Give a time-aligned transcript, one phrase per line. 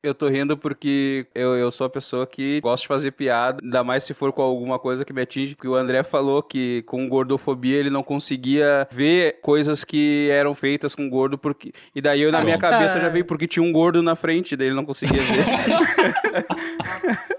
[0.00, 3.82] Eu tô rindo porque eu, eu sou a pessoa que gosta de fazer piada, ainda
[3.82, 7.08] mais se for com alguma coisa que me atinge, porque o André falou que com
[7.08, 12.30] gordofobia ele não conseguia ver coisas que eram feitas com gordo, porque e daí eu
[12.30, 15.20] na minha cabeça já veio porque tinha um gordo na frente, daí ele não conseguia
[15.20, 16.46] ver.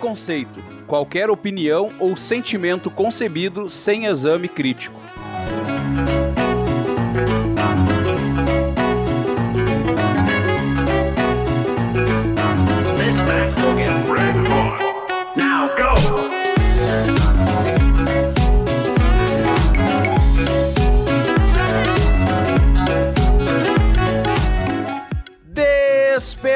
[0.00, 0.58] Preconceito.
[0.86, 4.98] Qualquer opinião ou sentimento concebido sem exame crítico.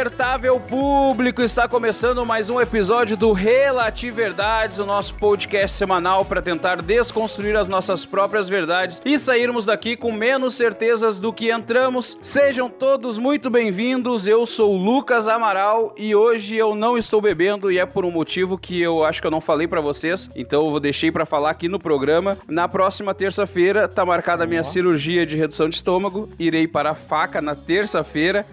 [0.05, 6.43] Despertável público, está começando mais um episódio do Relativo Verdades, o nosso podcast semanal para
[6.43, 12.19] tentar desconstruir as nossas próprias verdades e sairmos daqui com menos certezas do que entramos.
[12.21, 14.27] Sejam todos muito bem-vindos.
[14.27, 18.11] Eu sou o Lucas Amaral e hoje eu não estou bebendo e é por um
[18.11, 21.25] motivo que eu acho que eu não falei para vocês, então eu vou deixei para
[21.25, 22.37] falar aqui no programa.
[22.47, 26.29] Na próxima terça-feira tá marcada a minha cirurgia de redução de estômago.
[26.39, 28.45] Irei para a faca na terça-feira.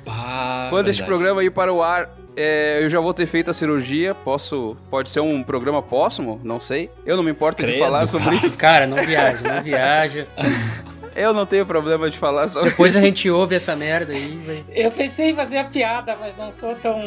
[0.70, 1.41] Quando este verdade.
[1.42, 4.14] Programa ir para o ar, é, eu já vou ter feito a cirurgia.
[4.14, 4.78] Posso.
[4.90, 6.90] Pode ser um programa póstumo, não sei.
[7.06, 8.58] Eu não me importo de Credo, falar sobre isso.
[8.58, 10.28] Cara, não viaja, não viaja.
[11.14, 14.64] Eu não tenho problema de falar sobre Depois a gente ouve essa merda aí, velho.
[14.70, 17.02] Eu pensei em fazer a piada, mas não sou tão.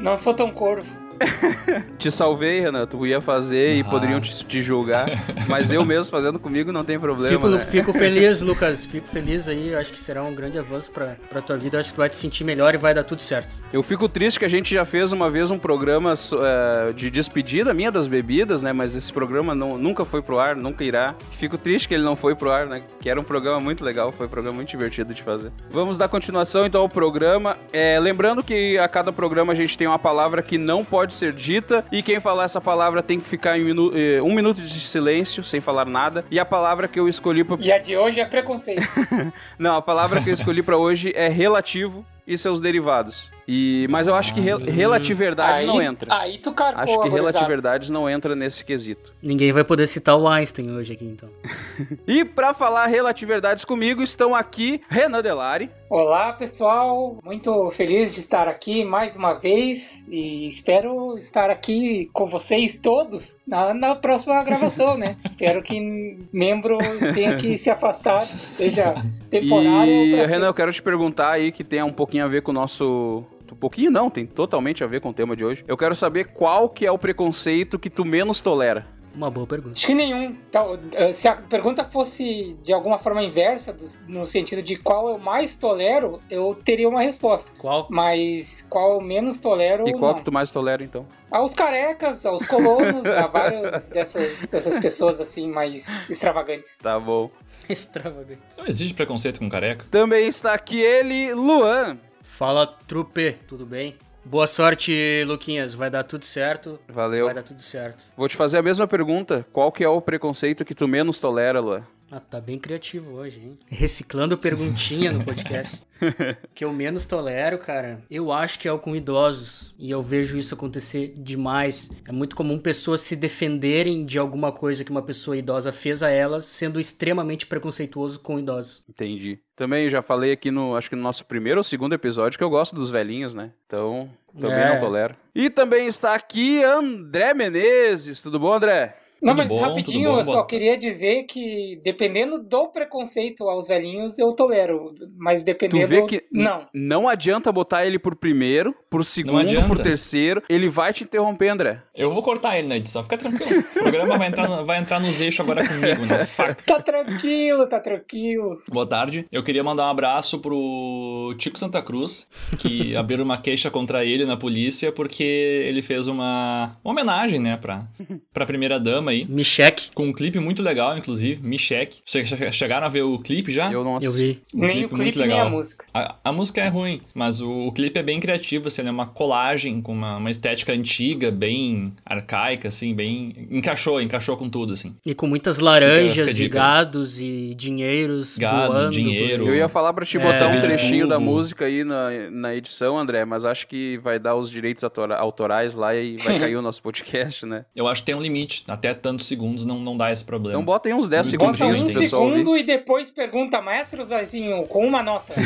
[0.00, 1.03] Não sou tão corvo.
[1.98, 2.86] Te salvei, Renan.
[2.86, 3.84] Tu ia fazer e Ah.
[3.84, 5.06] poderiam te, te julgar.
[5.48, 7.28] Mas eu mesmo fazendo comigo não tem problema.
[7.34, 7.58] Fico, né?
[7.58, 8.84] fico feliz, Lucas.
[8.84, 9.74] Fico feliz aí.
[9.74, 11.78] Acho que será um grande avanço pra, pra tua vida.
[11.78, 13.48] Acho que tu vai te sentir melhor e vai dar tudo certo.
[13.72, 17.72] Eu fico triste que a gente já fez uma vez um programa é, de despedida
[17.74, 18.72] minha das bebidas, né?
[18.72, 21.14] Mas esse programa não- nunca foi pro ar, nunca irá.
[21.32, 22.82] Fico triste que ele não foi pro ar, né?
[23.00, 25.50] Que era um programa muito legal, foi um programa muito divertido de fazer.
[25.70, 27.56] Vamos dar continuação então ao programa.
[27.72, 31.32] É, lembrando que a cada programa a gente tem uma palavra que não pode ser
[31.32, 34.80] dita e quem falar essa palavra tem que ficar em minu- eh, um minuto de
[34.80, 36.24] silêncio, sem falar nada.
[36.30, 37.56] E a palavra que eu escolhi pra...
[37.60, 38.82] E a de hoje é preconceito.
[39.58, 43.30] Não, a palavra que eu escolhi pra hoje é relativo e seus derivados.
[43.46, 46.14] E, mas eu acho que re relatividade aí, não entra.
[46.14, 49.12] Aí tu carcou Acho que relatividades não entra nesse quesito.
[49.22, 51.28] Ninguém vai poder citar o Einstein hoje aqui, então.
[52.06, 55.70] E pra falar relatividades comigo estão aqui Renan Delari.
[55.88, 57.18] Olá, pessoal.
[57.22, 63.38] Muito feliz de estar aqui mais uma vez e espero estar aqui com vocês todos
[63.46, 65.16] na, na próxima gravação, né?
[65.24, 66.78] espero que membro
[67.14, 68.94] tenha que se afastar, seja
[69.30, 70.46] temporário ou E Renan, sempre.
[70.48, 73.56] eu quero te perguntar aí que tem um pouquinho a ver com o nosso um
[73.56, 75.64] pouquinho não, tem totalmente a ver com o tema de hoje.
[75.68, 78.84] Eu quero saber qual que é o preconceito que tu menos tolera.
[79.14, 79.74] Uma boa pergunta.
[79.76, 80.36] Acho que nenhum.
[80.48, 80.76] Então,
[81.12, 83.76] se a pergunta fosse de alguma forma inversa,
[84.08, 87.52] no sentido de qual eu mais tolero, eu teria uma resposta.
[87.56, 87.86] Qual?
[87.90, 90.18] Mas qual eu menos tolero, E qual não.
[90.18, 91.06] que tu mais tolera então?
[91.30, 96.78] Aos carecas, aos colonos, a várias dessas, dessas pessoas assim mais extravagantes.
[96.78, 97.30] Tá bom.
[97.68, 98.40] Extravagante.
[98.58, 99.86] Não existe preconceito com careca?
[99.90, 101.98] Também está aqui ele, Luan.
[102.22, 103.36] Fala, trupe.
[103.46, 103.96] Tudo bem?
[104.24, 105.74] Boa sorte, Luquinhas.
[105.74, 106.80] Vai dar tudo certo.
[106.88, 107.26] Valeu.
[107.26, 108.02] Vai dar tudo certo.
[108.16, 109.46] Vou te fazer a mesma pergunta.
[109.52, 111.86] Qual que é o preconceito que tu menos tolera, Luan?
[112.16, 113.58] Ah, tá bem criativo hoje, hein?
[113.68, 115.82] Reciclando perguntinha no podcast.
[116.54, 119.74] que eu menos tolero, cara, eu acho que é o com idosos.
[119.76, 121.90] E eu vejo isso acontecer demais.
[122.06, 126.08] É muito comum pessoas se defenderem de alguma coisa que uma pessoa idosa fez a
[126.10, 128.84] elas, sendo extremamente preconceituoso com idosos.
[128.88, 129.40] Entendi.
[129.56, 132.50] Também já falei aqui no, acho que no nosso primeiro ou segundo episódio que eu
[132.50, 133.50] gosto dos velhinhos, né?
[133.66, 134.08] Então,
[134.40, 134.74] também É.
[134.74, 135.16] não tolero.
[135.34, 138.22] E também está aqui André Menezes.
[138.22, 139.00] Tudo bom, André?
[139.24, 143.68] Não, mas bom, rapidinho, bom, eu só boa- queria dizer que dependendo do preconceito aos
[143.68, 144.94] velhinhos, eu tolero.
[145.16, 145.88] Mas Tu dependendo.
[145.88, 146.66] vê que Não.
[146.74, 150.42] não adianta botar ele por primeiro, por segundo, por terceiro.
[150.48, 151.80] Ele vai te interromper, André.
[151.94, 153.60] Eu vou cortar ele na edição, fica tranquilo.
[153.60, 156.24] O programa vai entrar, no- vai entrar nos eixos agora comigo, né?
[156.26, 156.56] Faca.
[156.66, 158.60] Tá tranquilo, tá tranquilo.
[158.68, 159.24] Boa tarde.
[159.32, 162.26] Eu queria mandar um abraço pro Tico Santa Cruz,
[162.58, 167.56] que abriram uma queixa contra ele na polícia porque ele fez uma, uma homenagem, né,
[167.56, 167.86] pra,
[168.32, 169.26] pra primeira dama aí.
[169.28, 169.88] Me cheque.
[169.94, 171.42] Com um clipe muito legal, inclusive.
[171.42, 172.00] Me cheque.
[172.04, 173.70] Vocês che- chegaram a ver o clipe já?
[173.72, 174.40] Eu não Eu vi.
[174.54, 175.50] Um nem o clipe muito clipe, nem a legal.
[175.50, 175.84] música.
[175.94, 178.92] A, a música é ruim, mas o, o clipe é bem criativo, assim, ele é
[178.92, 183.46] uma colagem com uma, uma estética antiga, bem arcaica, assim, bem...
[183.50, 184.94] Encaixou, encaixou com tudo, assim.
[185.06, 188.90] E com muitas Fica- fica a laranjas e gados e dinheiros Gado, voando.
[188.90, 189.46] dinheiro.
[189.46, 190.20] Eu ia falar pra te É.
[190.20, 194.34] botar um trechinho da música aí na, na edição, André, mas acho que vai dar
[194.36, 197.64] os direitos autora- autorais lá e vai cair o nosso podcast, né?
[197.74, 200.54] Eu acho que tem um limite, até tantos segundos não, não dá esse problema.
[200.54, 202.08] Então bota aí uns 10 Bota Bota um ouvir.
[202.08, 205.34] segundo e depois pergunta, maestro Zazinho, com uma nota.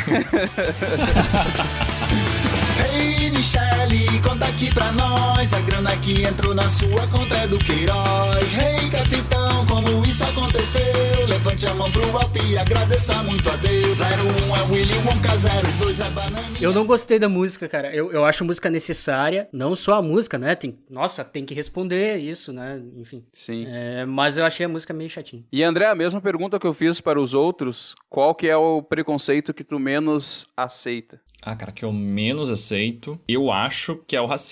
[2.95, 5.53] Ei, Michele, conta aqui pra nós.
[5.53, 8.57] A grana que entrou na sua conta é do Queiroz.
[8.57, 11.25] Ei, capitão, como isso aconteceu?
[11.27, 13.99] Levante a mão pro alto e agradeça muito a Deus.
[14.01, 15.29] 01 é Willy Wonka,
[15.79, 16.57] 02 é Banana.
[16.59, 17.95] Eu não gostei da música, cara.
[17.95, 19.47] Eu, eu acho música necessária.
[19.53, 20.55] Não só a música, né?
[20.55, 22.81] Tem, nossa, tem que responder isso, né?
[22.97, 23.23] Enfim.
[23.31, 23.65] Sim.
[23.65, 25.43] É, mas eu achei a música meio chatinha.
[25.51, 28.81] E André, a mesma pergunta que eu fiz para os outros, qual que é o
[28.81, 31.21] preconceito que tu menos aceita?
[31.41, 34.48] Ah, cara, que eu menos aceito, eu acho que é o racismo.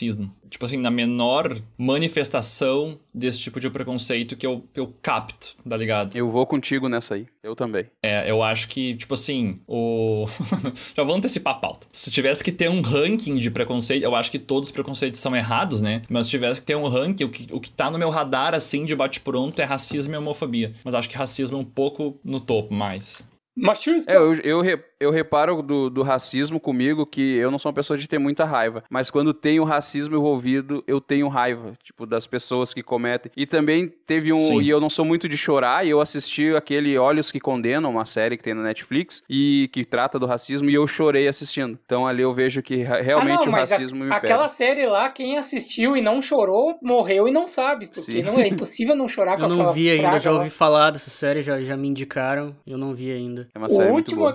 [0.49, 6.15] Tipo assim, na menor manifestação desse tipo de preconceito que eu, eu capto, tá ligado?
[6.15, 7.27] Eu vou contigo nessa aí.
[7.43, 7.85] Eu também.
[8.01, 10.25] É, eu acho que, tipo assim, o.
[10.95, 11.87] Já vou antecipar a pauta.
[11.91, 15.35] Se tivesse que ter um ranking de preconceito, eu acho que todos os preconceitos são
[15.35, 16.01] errados, né?
[16.09, 18.53] Mas se tivesse que ter um ranking, o que, o que tá no meu radar,
[18.53, 20.71] assim, de bate-pronto é racismo e homofobia.
[20.83, 23.27] Mas acho que racismo é um pouco no topo mais.
[23.57, 24.11] Machista.
[24.11, 27.97] É, eu, eu, eu reparo do, do racismo comigo que eu não sou uma pessoa
[27.97, 32.25] de ter muita raiva, mas quando tem o racismo envolvido, eu tenho raiva, tipo, das
[32.27, 33.31] pessoas que cometem.
[33.35, 34.37] E também teve um.
[34.37, 34.61] Sim.
[34.61, 38.05] E eu não sou muito de chorar, e eu assisti aquele Olhos que Condenam, uma
[38.05, 41.77] série que tem na Netflix, e que trata do racismo, e eu chorei assistindo.
[41.85, 44.49] Então ali eu vejo que realmente ah, não, o mas a- racismo me aquela pega.
[44.49, 47.87] série lá, quem assistiu e não chorou, morreu e não sabe.
[47.87, 48.23] Porque Sim.
[48.23, 50.37] não é impossível não chorar com Eu não aquela vi ainda, já lá.
[50.39, 52.55] ouvi falar dessa série, já, já me indicaram.
[52.65, 53.47] Eu não vi ainda.
[53.53, 54.31] É uma O série muito último boa.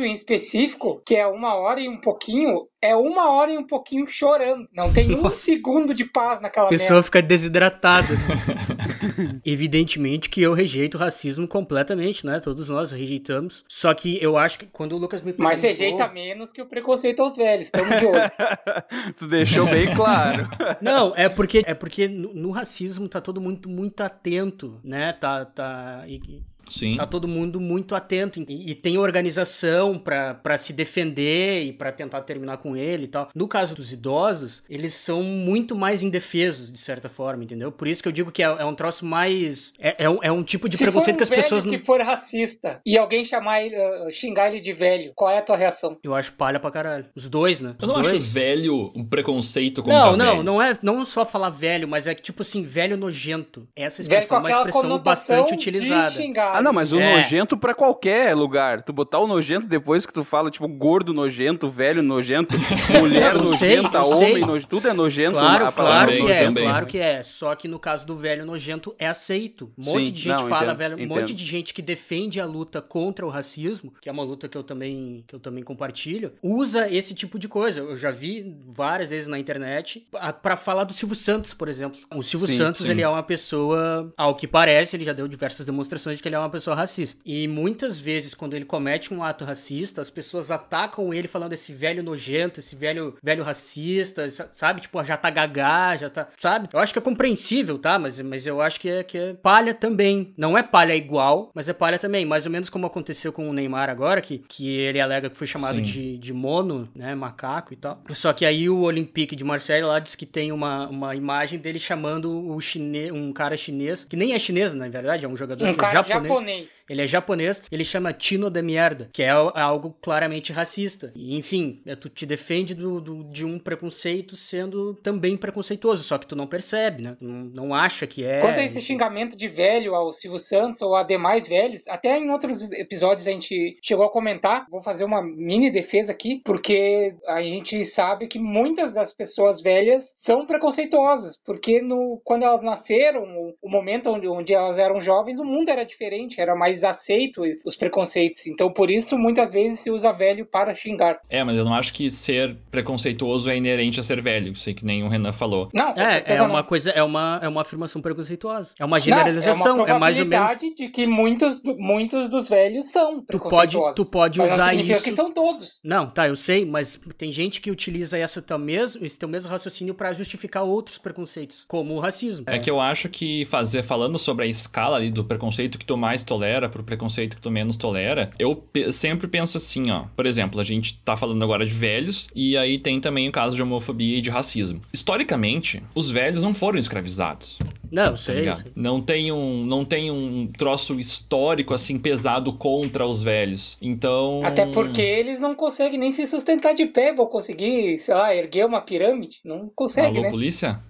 [0.00, 3.66] Episódio em específico, que é uma hora e um pouquinho, é uma hora e um
[3.66, 4.66] pouquinho chorando.
[4.74, 5.34] Não tem um Nossa.
[5.40, 8.08] segundo de paz naquela A pessoa fica desidratada.
[9.44, 12.40] Evidentemente que eu rejeito o racismo completamente, né?
[12.40, 13.64] Todos nós rejeitamos.
[13.68, 15.42] Só que eu acho que quando o Lucas me merda.
[15.42, 17.70] Mas perguntou- rejeita menos que o preconceito aos velhos.
[17.70, 18.30] Tamo de olho.
[19.16, 20.48] tu deixou bem claro.
[20.80, 25.12] Não, é porque é porque no, no racismo tá todo mundo muito atento, né?
[25.12, 26.96] Tá tá e- Sim.
[26.96, 31.92] Tá todo mundo muito atento e, e tem organização pra pra se defender e pra
[31.92, 33.28] tentar terminar com ele e tal.
[33.34, 37.70] No caso dos idosos, eles são muito mais indefesos, de certa forma, entendeu?
[37.72, 39.72] Por isso que eu digo que é, é um troço mais.
[39.78, 41.64] É, é um, é um tipo de Se preconceito for que um as velho pessoas
[41.64, 41.84] que não.
[41.84, 45.56] for racista e alguém chamar ele, uh, xingar ele de velho, qual é a tua
[45.56, 45.98] reação?
[46.02, 47.06] Eu acho palha pra caralho.
[47.14, 47.74] Os dois, né?
[47.78, 48.08] Os Eu não dois.
[48.14, 50.42] acho velho um preconceito contra Não, não, velho.
[50.42, 53.68] não é não só falar velho, mas é que tipo assim, velho nojento.
[53.76, 56.10] Essa Velho com expressão é uma aquela expressão bastante de utilizada.
[56.12, 56.56] xingar.
[56.60, 57.16] Ah, não, mas o É.
[57.16, 58.82] nojento pra qualquer lugar.
[58.82, 62.54] Tu botar o nojento depois que tu fala, tipo, gordo nojento, velho nojento,
[63.00, 64.40] mulher Eu sei, nojenta, eu homem sei.
[64.40, 65.32] nojento, tudo é nojento.
[65.32, 66.64] Claro, a claro que é, também.
[66.64, 67.22] claro que é.
[67.22, 69.70] Só que no caso do velho nojento é aceito.
[69.78, 71.14] Um monte Sim, de gente não, fala, entendo, velho, um entendo.
[71.18, 74.56] monte de gente que defende a luta contra o racismo, que é uma luta que
[74.58, 77.80] eu também que eu também compartilho, usa esse tipo de coisa.
[77.80, 81.98] Eu já vi várias vezes na internet a- pra falar do Silvio Santos, por exemplo.
[82.14, 82.90] O Silvio Sim, Santos, sim.
[82.90, 86.34] ele é uma pessoa, ao que parece, ele já deu diversas demonstrações de que ele
[86.36, 87.20] é uma pessoa racista.
[87.24, 91.72] E muitas vezes quando ele comete um ato racista, as pessoas atacam ele falando esse
[91.72, 94.80] velho nojento, esse velho velho racista, sa- sabe?
[94.80, 96.68] Tipo, já tá gagá, já tá, sabe?
[96.72, 97.98] Eu acho que é compreensível, tá?
[97.98, 100.32] Mas, mas eu acho que é, que é palha também.
[100.36, 102.24] Não é palha igual, mas é palha também.
[102.24, 105.46] Mais ou menos como aconteceu com o Neymar agora, que, que ele alega que foi
[105.46, 105.82] chamado Sim.
[105.82, 107.14] de, de mono, né?
[107.14, 108.02] Macaco e tal.
[108.14, 111.78] Só que aí o Olympique de Marseille lá diz que tem uma, uma imagem dele
[111.78, 115.64] chamando o chinês, um cara chinês, que nem é chinês, na verdade, é um jogador
[115.64, 116.29] Um é japonês.
[116.30, 116.84] Japonês.
[116.88, 121.12] Ele é japonês, ele chama Tino de Merda, que é al- algo claramente racista.
[121.14, 126.18] E, enfim, é, tu te defende do, do- de um preconceito sendo também preconceituoso, só
[126.18, 127.16] que tu não percebe, né?
[127.20, 128.40] Não, não acha que é.
[128.40, 132.30] Quanto a esse xingamento de velho ao Silvio Santos ou a demais velhos, até em
[132.30, 137.42] outros episódios a gente chegou a comentar, vou fazer uma mini defesa aqui, porque a
[137.42, 143.54] gente sabe que muitas das pessoas velhas são preconceituosas, porque no, quando elas nasceram, o,
[143.62, 147.42] o momento onde, onde elas eram jovens, o mundo era diferente diferente, era mais aceito
[147.64, 148.46] os preconceitos.
[148.46, 151.18] Então, por isso, muitas vezes se usa velho para xingar.
[151.30, 154.84] É, mas eu não acho que ser preconceituoso é inerente a ser velho, sei que
[154.84, 155.68] nem o Renan falou.
[155.74, 156.62] Não, com É, é uma não.
[156.64, 158.70] coisa, é uma, é uma afirmação preconceituosa.
[158.78, 160.58] É uma Não, generalização, é, é, uma mais ou menos.
[160.76, 164.04] de que muitos, muitos dos velhos são Tu pode- preconceituosos.
[164.06, 165.80] tu pode mas não usar significa isso- que são todos.
[165.84, 169.48] Não, tá, eu sei, mas tem gente que utiliza essa teu mesmo, esse teu mesmo
[169.50, 172.44] raciocínio pra justificar outros preconceitos, como o racismo.
[172.48, 175.96] É que eu acho que fazer, falando sobre a escala ali do preconceito que tu
[175.96, 180.04] mais tolera pro preconceito que tu menos tolera, eu pe- sempre penso assim, ó.
[180.16, 183.54] Por exemplo, a gente tá falando agora de velhos, e aí tem também o caso
[183.56, 184.80] de homofobia e de racismo.
[184.92, 187.58] Historicamente, os velhos não foram escravizados.
[187.90, 188.72] Não, Tá sei, sei.
[188.76, 193.76] Não tem um não tem um troço histórico assim pesado contra os velhos.
[193.82, 198.34] Então, Até porque eles não conseguem nem se sustentar de pé, vou conseguir, sei lá,
[198.34, 199.38] erguer uma pirâmide.
[199.44, 200.30] Não consegue, Alô, né?
[200.30, 200.80] polícia?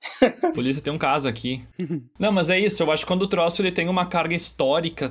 [0.54, 1.62] polícia tem um caso aqui.
[2.18, 2.82] Não, mas é isso.
[2.82, 4.59] Eu acho que quando o troço ele tem uma carga histórica,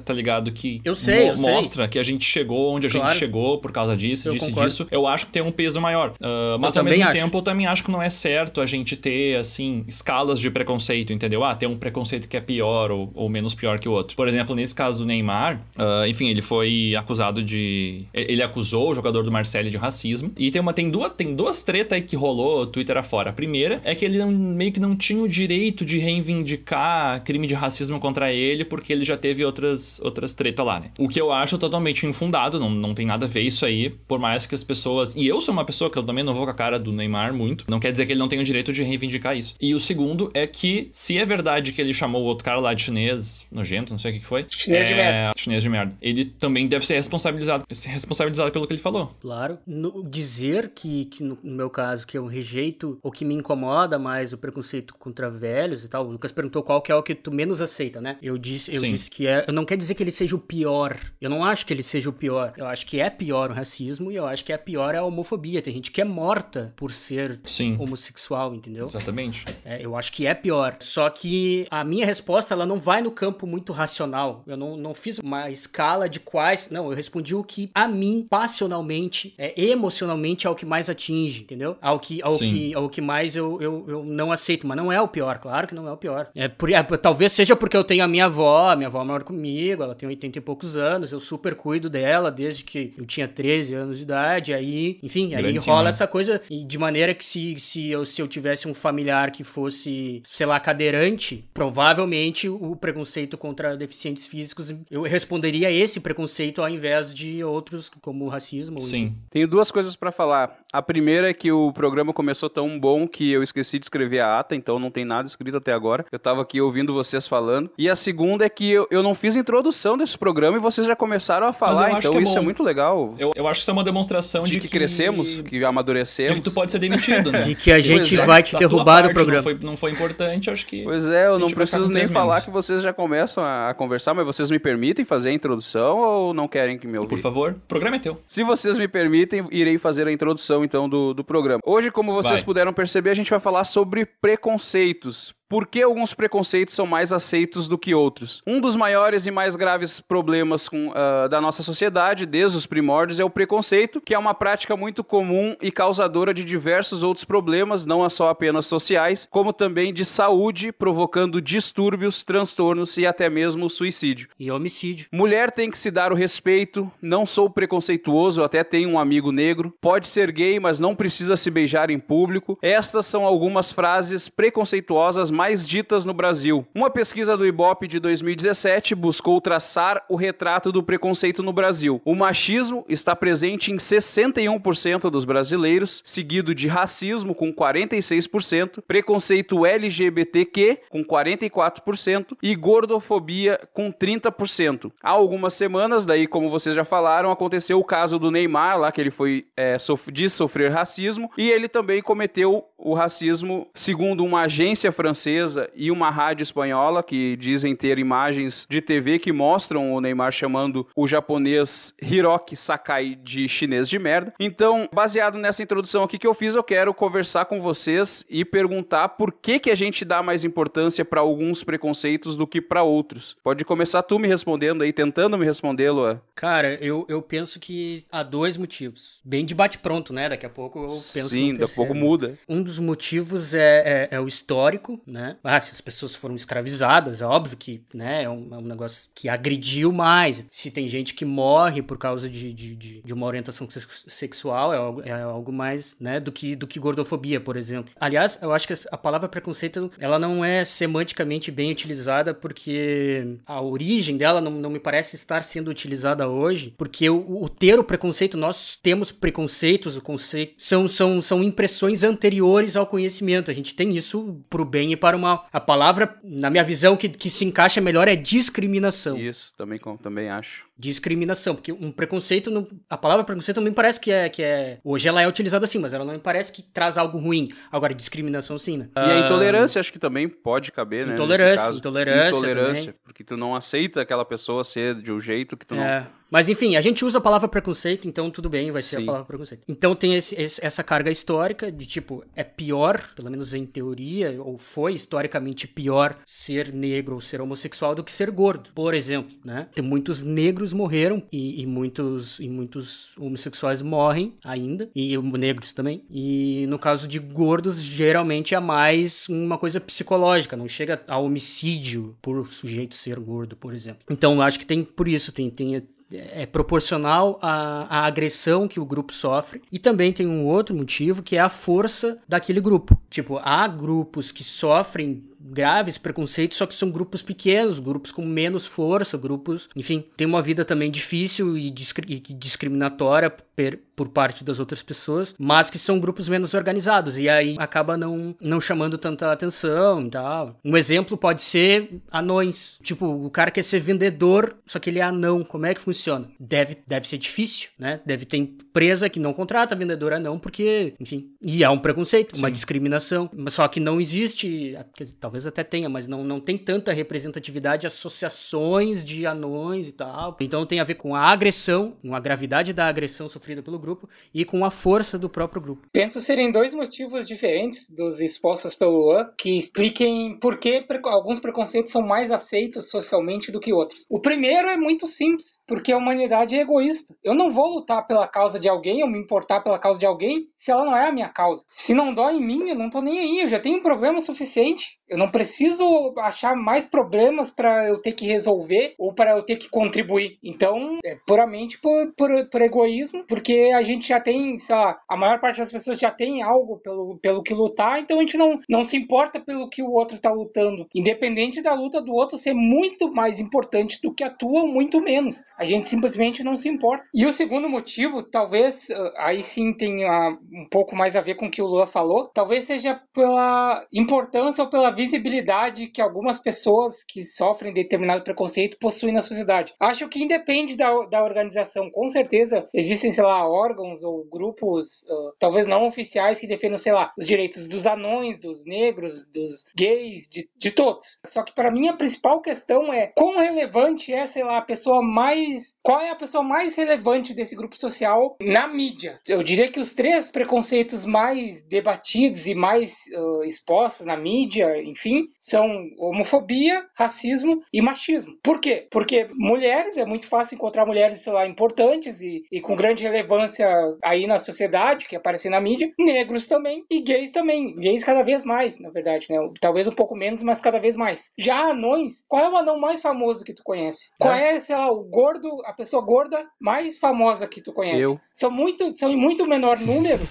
[0.03, 0.51] tá ligado?
[0.51, 1.51] Que Eu sei, eu sei.
[1.53, 3.09] mostra que a gente chegou onde a Claro.
[3.09, 4.69] gente chegou por causa disso, Eu disso e concordo.
[4.69, 4.87] disso.
[4.91, 6.13] Eu acho que tem um peso maior.
[6.21, 7.13] Ah, mas Eu ao mesmo acho.
[7.13, 11.13] tempo, eu também acho que não é certo a gente ter, assim, escalas de preconceito,
[11.13, 11.43] entendeu?
[11.43, 14.15] Ah, tem um preconceito que é pior ou, ou menos pior que o outro.
[14.15, 18.03] Por exemplo, nesse caso do Neymar, ah, enfim, ele foi acusado de.
[18.13, 20.31] Ele acusou o jogador do Marseille de racismo.
[20.37, 20.73] E tem uma.
[20.73, 23.29] Tem duas, tem duas tretas aí que rolou Twitter afora.
[23.29, 25.97] A primeira é que ele não- meio que não tinha o direito de
[26.43, 30.91] reivindicar crime de racismo contra ele, porque ele já teve outras, outras tretas lá, né?
[30.97, 34.19] O que eu acho totalmente infundado, não, não tem nada a ver isso aí, por
[34.19, 35.15] mais que as pessoas.
[35.15, 37.33] E eu sou uma pessoa que eu também não vou com a cara do Neymar
[37.33, 39.55] muito, não quer dizer que ele não tem o direito de reivindicar isso.
[39.59, 42.73] E o segundo é que, se é verdade que ele chamou o outro cara lá
[42.73, 44.45] de chinês, nojento, não sei o que foi.
[44.49, 45.33] Chinês de é, merda.
[45.35, 45.95] Chinês de merda.
[46.01, 49.15] Ele também deve ser responsabilizado, ser responsabilizado pelo que ele falou.
[49.19, 49.57] Claro.
[49.65, 53.97] No- dizer que, que, no no meu caso, que eu rejeito ou que me incomoda
[53.97, 56.05] mais o preconceito contra velhos e tal.
[56.05, 58.17] O Lucas perguntou qual que é o que tu menos aceita, né?
[58.21, 58.89] Eu disse, eu Sim.
[58.91, 59.51] disse que é.
[59.51, 60.97] Não quer dizer que ele seja o pior.
[61.21, 62.53] Eu não acho que ele seja o pior.
[62.57, 65.61] Eu acho que é pior o racismo e eu acho que é pior a homofobia.
[65.61, 67.75] Tem gente que é morta por ser Sim.
[67.79, 68.87] homossexual, entendeu?
[68.87, 69.45] Exatamente.
[69.63, 70.77] É, eu acho que é pior.
[70.79, 74.43] Só que a minha resposta, ela não vai no campo muito racional.
[74.47, 76.69] Eu não, não fiz uma escala de quais.
[76.69, 81.43] Não, eu respondi o que a mim, passionalmente, é, emocionalmente, é o que mais atinge,
[81.43, 81.77] entendeu?
[81.81, 82.51] Ao que, ao Sim.
[82.51, 84.65] que, ao que mais eu, eu, eu não aceito.
[84.67, 86.29] Mas não é o pior, claro que não é o pior.
[86.35, 89.83] É, por, é, talvez seja porque eu tenho a minha avó, minha avó mora comigo,
[89.83, 93.75] ela tem 80 e poucos anos, eu super cuido dela desde que eu tinha 13
[93.75, 94.53] anos de idade.
[94.53, 95.89] Aí, enfim, aí rola senhora.
[95.89, 96.41] essa coisa.
[96.49, 100.45] E de maneira que se, se, eu, se eu tivesse um familiar que fosse, sei
[100.45, 107.43] lá, cadeirante, provavelmente o preconceito contra deficientes físicos, eu responderia esse preconceito ao invés de
[107.43, 108.81] outros, como o racismo.
[108.81, 109.15] Sim.
[109.29, 110.59] Tenho duas coisas pra falar.
[110.71, 114.39] A primeira é que o programa começou tão bom que eu esqueci de escrever a
[114.39, 116.05] ata, então não tem nada escrito até agora.
[116.11, 117.71] Eu tava aqui ouvindo vocês falando.
[117.77, 120.95] E a segunda é que eu, eu não fiz introdução desse programa e vocês já
[120.95, 122.43] começaram a falar, eu acho então que é isso é bom.
[122.43, 123.15] muito legal.
[123.17, 126.33] Eu, eu acho que isso é uma demonstração de, De que, crescemos, que de amadurecemos.
[126.33, 127.41] que tu pode ser demitido, né?
[127.49, 129.37] De que a gente já vai que te derrubar do programa.
[129.37, 130.83] Não foi, não foi importante, acho que.
[130.83, 132.45] Pois é, eu não preciso nem falar membros.
[132.45, 136.33] que vocês já começam a, a conversar, mas vocês me permitem fazer a introdução ou
[136.33, 137.09] não querem que me ouvir?
[137.09, 138.21] Por favor, o programa é teu.
[138.27, 141.59] Se vocês me permitem, irei fazer a introdução então do, do programa.
[141.65, 142.45] Hoje, como vocês Vai.
[142.45, 145.33] puderam perceber, a gente vai falar sobre preconceitos.
[145.49, 148.43] Por que alguns preconceitos são mais aceitos do que outros?
[148.45, 153.19] Um dos maiores e mais graves problemas com, ah, da nossa sociedade, desde os primórdios,
[153.19, 157.83] é o preconceito, que é uma prática muito comum e causadora de diversos outros problemas,
[157.87, 164.29] não só apenas sociais, como também de saúde, provocando distúrbios, transtornos e até mesmo suicídio.
[164.39, 165.07] E homicídio.
[165.11, 169.73] Mulher tem que se dar o respeito, não sou preconceituoso, até tenho um amigo negro.
[169.81, 172.55] Pode ser gay, mas não precisa se beijar em público.
[172.61, 176.67] Estas são algumas frases preconceituosas mais ditas no Brasil.
[176.75, 182.01] Uma pesquisa do Ibope de 2017 buscou traçar o retrato do preconceito no Brasil.
[182.03, 190.81] O machismo está presente em 61% dos brasileiros, seguido de racismo com 46%, preconceito LGBTQ
[190.89, 194.91] com 44% e gordofobia com 30%.
[195.01, 198.99] Há algumas semanas, daí como vocês já falaram, aconteceu o caso do Neymar, lá que
[198.99, 204.41] ele foi é, sof diz sofrer racismo e ele também cometeu o racismo, segundo uma
[204.41, 205.28] agência francesa
[205.75, 210.87] e uma rádio espanhola que dizem ter imagens de TV que mostram o Neymar chamando
[210.95, 214.33] o japonês Hiroki Sakai de chinês de merda.
[214.39, 219.09] Então, baseado nessa introdução aqui que eu fiz, eu quero conversar com vocês e perguntar
[219.09, 223.37] por que que a gente dá mais importância para alguns preconceitos do que para outros.
[223.43, 226.21] Pode começar tu me respondendo aí, tentando me responder, Luan.
[226.35, 229.19] Cara, eu, eu penso que há dois motivos.
[229.23, 230.29] Bem de bate-pronto, né?
[230.29, 232.37] Daqui a pouco eu penso Sim, daqui a pouco muda.
[232.47, 235.18] Um dos motivos é, é, é o histórico, né?
[235.19, 235.35] Né?
[235.43, 239.09] Ah, se as pessoas foram escravizadas, é óbvio que, né, é um, é um negócio
[239.13, 240.47] que agrediu mais.
[240.49, 243.67] Se tem gente que morre por causa de, de, de, de uma orientação
[244.07, 247.93] sexual, é algo, é algo mais, né, do que, do que gordofobia, por exemplo.
[247.99, 253.61] Aliás, eu acho que a palavra preconceito, ela não é semanticamente bem utilizada porque a
[253.61, 257.83] origem dela não, não me parece estar sendo utilizada hoje, porque o, o ter o
[257.83, 263.51] preconceito, nós temos preconceitos, o conceito, são, são, são impressões anteriores ao conhecimento.
[263.51, 265.47] A gente tem isso pro bem e para o mal.
[265.51, 269.17] A palavra, na minha visão, que, que se encaixa melhor é discriminação.
[269.17, 270.68] Isso, também, também acho.
[270.79, 274.77] Discriminação, porque um preconceito, não, a palavra preconceito não me parece que é, que é.
[274.81, 277.49] Hoje ela é utilizada assim, mas ela não me parece que traz algo ruim.
[277.69, 278.87] Agora, discriminação sim, né?
[278.95, 281.13] E a intolerância acho que também pode caber, né?
[281.13, 282.29] Intolerância, intolerância.
[282.37, 282.99] Intolerância, também.
[283.03, 285.83] porque tu não aceita aquela pessoa ser de um jeito que tu não.
[285.83, 286.07] É.
[286.31, 289.03] Mas enfim, a gente usa a palavra preconceito, então tudo bem, vai ser Sim.
[289.03, 289.63] a palavra preconceito.
[289.67, 294.35] Então tem esse- esse- essa carga histórica de tipo, é pior, pelo menos em teoria,
[294.39, 299.35] ou foi historicamente pior ser negro ou ser homossexual do que ser gordo, por exemplo,
[299.43, 299.67] né?
[299.73, 306.03] Tem muitos negros morreram e, e muitos, e muitos homossexuais morrem ainda, e negros também.
[306.09, 312.15] E no caso de gordos, geralmente é mais uma coisa psicológica, não chega a homicídio
[312.21, 314.03] por sujeito ser gordo, por exemplo.
[314.09, 318.79] Então eu acho que tem por isso, tem, tem é proporcional à, à agressão que
[318.79, 319.61] o grupo sofre.
[319.71, 322.99] E também tem um outro motivo que é a força daquele grupo.
[323.09, 328.65] Tipo, há grupos que sofrem graves preconceitos, só que são grupos pequenos, grupos com menos
[328.65, 334.43] força, grupos, enfim, tem uma vida também difícil e, discri- e discriminatória per- por parte
[334.43, 338.97] das outras pessoas, mas que são grupos menos organizados e aí acaba não, não chamando
[338.97, 340.57] tanta atenção e tal.
[340.63, 342.79] Um exemplo pode ser anões.
[342.81, 345.43] Tipo, o cara quer ser vendedor, só que ele é anão.
[345.43, 346.29] Como é que funciona?
[346.39, 347.99] Deve, deve ser difícil, né?
[348.05, 352.49] Deve ter empresa que não contrata vendedor anão porque, enfim, e é um preconceito, uma
[352.51, 353.29] discriminação.
[353.49, 359.03] Só que não existe, dizer, talvez até tenha, mas não, não tem tanta representatividade, associações
[359.03, 360.35] de anões e tal.
[360.39, 364.09] Então tem a ver com a agressão, com a gravidade da agressão sofrida pelo grupo
[364.33, 365.87] e com a força do próprio grupo.
[365.91, 371.91] Penso serem dois motivos diferentes dos expostos pelo Luan que expliquem por que alguns preconceitos
[371.91, 374.05] são mais aceitos socialmente do que outros.
[374.09, 377.15] O primeiro é muito simples, porque a humanidade é egoísta.
[377.23, 380.49] Eu não vou lutar pela causa de alguém ou me importar pela causa de alguém
[380.57, 381.65] se ela não é a minha causa.
[381.69, 384.19] Se não dói em mim, eu não tô nem aí, eu já tenho um problema
[384.19, 384.98] suficiente.
[385.09, 389.57] Eu não preciso achar mais problemas para eu ter que resolver ou para eu ter
[389.57, 390.37] que contribuir.
[390.43, 395.17] Então, é puramente por, por, por egoísmo, porque a gente já tem, sei lá, a
[395.17, 398.59] maior parte das pessoas já tem algo pelo, pelo que lutar, então a gente não,
[398.69, 400.87] não se importa pelo que o outro tá lutando.
[400.93, 405.01] Independente da luta do outro ser muito mais importante do que a tua, ou muito
[405.01, 405.45] menos.
[405.57, 407.05] A gente simplesmente não se importa.
[407.13, 411.47] E o segundo motivo, talvez, ah, aí sim tenha um pouco mais a ver com
[411.47, 417.05] o que o Lua falou, talvez seja pela importância ou pela visibilidade que algumas pessoas
[417.07, 419.73] que sofrem determinado preconceito possuem na sociedade.
[419.79, 425.31] Acho que independe da, da organização, com certeza existem, sei lá, órgãos ou grupos, ah,
[425.39, 430.29] talvez não oficiais, que defendam, sei lá, os direitos dos anões, dos negros, dos gays,
[430.29, 431.21] de, de todos.
[431.25, 435.01] Só que para mim a principal questão é quão relevante é, sei lá, a pessoa
[435.01, 435.77] mais.
[435.81, 439.17] Qual é a pessoa mais relevante desse grupo social na mídia?
[439.25, 445.27] Eu diria que os três preconceitos mais debatidos e mais ah, expostos na mídia, enfim,
[445.39, 448.33] são homofobia, racismo e machismo.
[448.43, 448.87] Por quê?
[448.91, 453.67] Porque mulheres, é muito fácil encontrar mulheres, sei lá, importantes e, e com grande relevância
[454.03, 457.75] aí na sociedade, que aparecem na mídia, negros também e gays também.
[457.75, 459.37] Gays cada vez mais, na verdade, né?
[459.59, 461.31] Talvez um pouco menos, mas cada vez mais.
[461.37, 464.11] Já anões, qual é o anão mais famoso que tu conhece?
[464.19, 468.03] Qual é, sei lá, o gordo, a pessoa gorda mais famosa que tu conhece?
[468.03, 468.19] Eu.
[468.33, 470.27] São muito, são em muito menor número.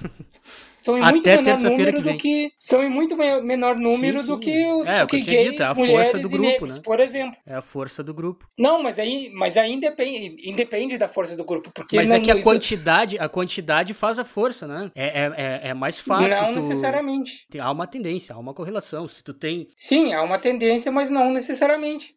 [0.78, 2.16] São em Até muito menor terça-feira número que do
[2.48, 4.40] que são em muito me- menor número Sim, do sim.
[4.40, 6.30] que o É, do o que que gays, dito, é a força mulheres do e
[6.30, 6.82] grupo, negros, né?
[6.84, 7.36] por exemplo.
[7.46, 8.46] É a força do grupo.
[8.56, 12.20] Não, mas aí, mas aí independe, independe da força do grupo, porque Mas não, é
[12.20, 14.90] que a isso- quantidade, a quantidade faz a força, né?
[14.94, 16.28] É, é, é, é mais fácil.
[16.40, 17.46] não tu- necessariamente.
[17.58, 19.06] Há uma tendência, há uma correlação.
[19.08, 22.14] Se tu tem Sim, há uma tendência, mas não necessariamente.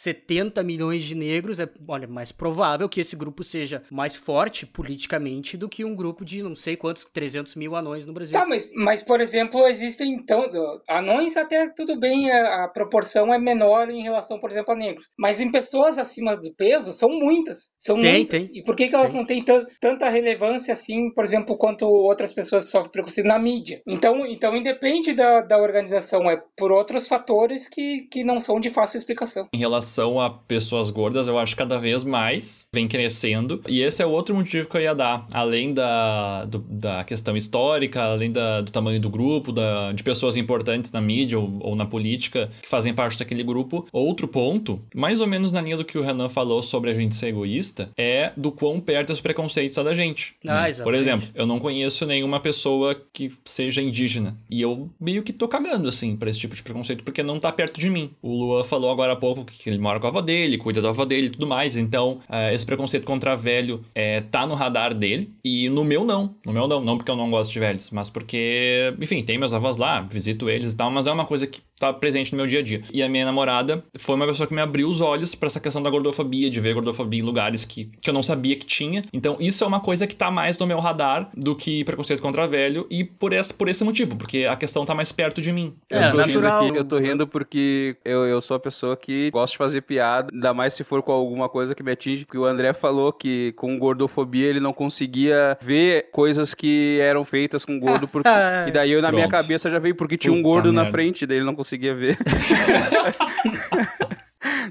[0.00, 5.56] 70 milhões de negros, é olha, mais provável que esse grupo seja mais forte politicamente
[5.56, 8.32] do que um grupo de não sei quantos, 300 mil anões no Brasil.
[8.32, 10.50] Tá, mas, mas por exemplo, existem então
[10.88, 15.10] anões até tudo bem, a, a proporção é menor em relação, por exemplo, a negros.
[15.18, 18.48] Mas em pessoas acima do peso são muitas, são Tem, muitas.
[18.48, 18.60] tem.
[18.60, 19.20] E por que, que elas Tem.
[19.20, 23.38] não têm tan- tanta relevância assim, por exemplo, quanto outras pessoas que sofrem preconceito na
[23.38, 23.82] mídia?
[23.86, 28.70] Então, então independe da, da organização, é por outros fatores que, que não são de
[28.70, 29.48] fácil explicação.
[29.52, 33.60] Em relação relação a pessoas gordas, eu acho que cada vez mais vem crescendo.
[33.68, 35.24] E esse é outro motivo que eu ia dar.
[35.32, 40.36] Além da, do, da questão histórica, além da, do tamanho do grupo, da, de pessoas
[40.36, 43.86] importantes na mídia ou, ou na política que fazem parte daquele grupo.
[43.92, 47.16] Outro ponto, mais ou menos na linha do que o Renan falou sobre a gente
[47.16, 50.34] ser egoísta, é do quão perto esse preconceito tá da gente.
[50.46, 50.72] Ah, né?
[50.82, 54.38] Por exemplo, eu não conheço nenhuma pessoa que seja indígena.
[54.48, 57.50] E eu meio que tô cagando, assim, pra esse tipo de preconceito, porque não tá
[57.50, 58.10] perto de mim.
[58.22, 60.90] O Luan falou agora há pouco que ele mora com a avó dele, cuida da
[60.90, 61.76] avó dele e tudo mais.
[61.76, 65.32] Então, uh, esse preconceito contra velho é, tá no radar dele.
[65.44, 66.34] E no meu, não.
[66.44, 66.80] No meu, não.
[66.80, 70.48] Não porque eu não gosto de velhos, mas porque, enfim, tem meus avós lá, visito
[70.48, 72.82] eles e tal, mas é uma coisa que tá presente no meu dia a dia.
[72.92, 75.82] E a minha namorada foi uma pessoa que me abriu os olhos para essa questão
[75.82, 79.00] da gordofobia, de ver gordofobia em lugares que, que eu não sabia que tinha.
[79.12, 82.46] Então, isso é uma coisa que tá mais no meu radar do que preconceito contra
[82.46, 85.74] velho, e por esse, por esse motivo, porque a questão tá mais perto de mim.
[85.88, 86.62] É, eu tô natural.
[86.62, 89.69] Rindo aqui, eu tô rindo porque eu, eu sou a pessoa que gosta de fazer
[89.78, 93.12] piada, ainda mais se for com alguma coisa que me atinge, que o André falou
[93.12, 98.28] que com gordofobia ele não conseguia ver coisas que eram feitas com gordo, porque...
[98.66, 99.16] e daí eu, na Pronto.
[99.18, 100.84] minha cabeça já veio porque tinha Puta um gordo merda.
[100.84, 102.16] na frente, daí ele não conseguia ver.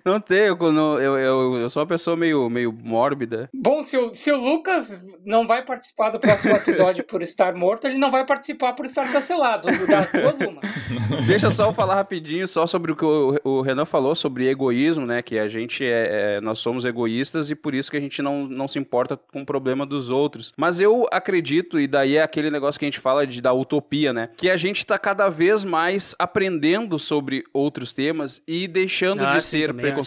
[0.06, 3.50] Não tem, eu, eu, eu, eu, sou uma pessoa meio, meio mórbida.
[3.54, 7.88] Bom, se o, se o Lucas não vai participar do próximo episódio por estar morto,
[7.88, 9.68] ele não vai participar por estar cancelado.
[9.88, 10.62] Das duas, uma.
[11.26, 15.06] Deixa só eu falar rapidinho só sobre o que o, o Renan falou sobre egoísmo,
[15.06, 15.22] né?
[15.22, 18.48] Que a gente é, é, nós somos egoístas e por isso que a gente não,
[18.48, 20.54] não se importa com o problema dos outros.
[20.58, 24.14] Mas eu acredito, e daí é aquele negócio que a gente fala de, da utopia,
[24.14, 24.30] né?
[24.38, 29.42] Que a gente tá cada vez mais aprendendo sobre outros temas e deixando ah, de
[29.42, 29.89] ser preconceituoso.
[29.92, 30.02] Acho.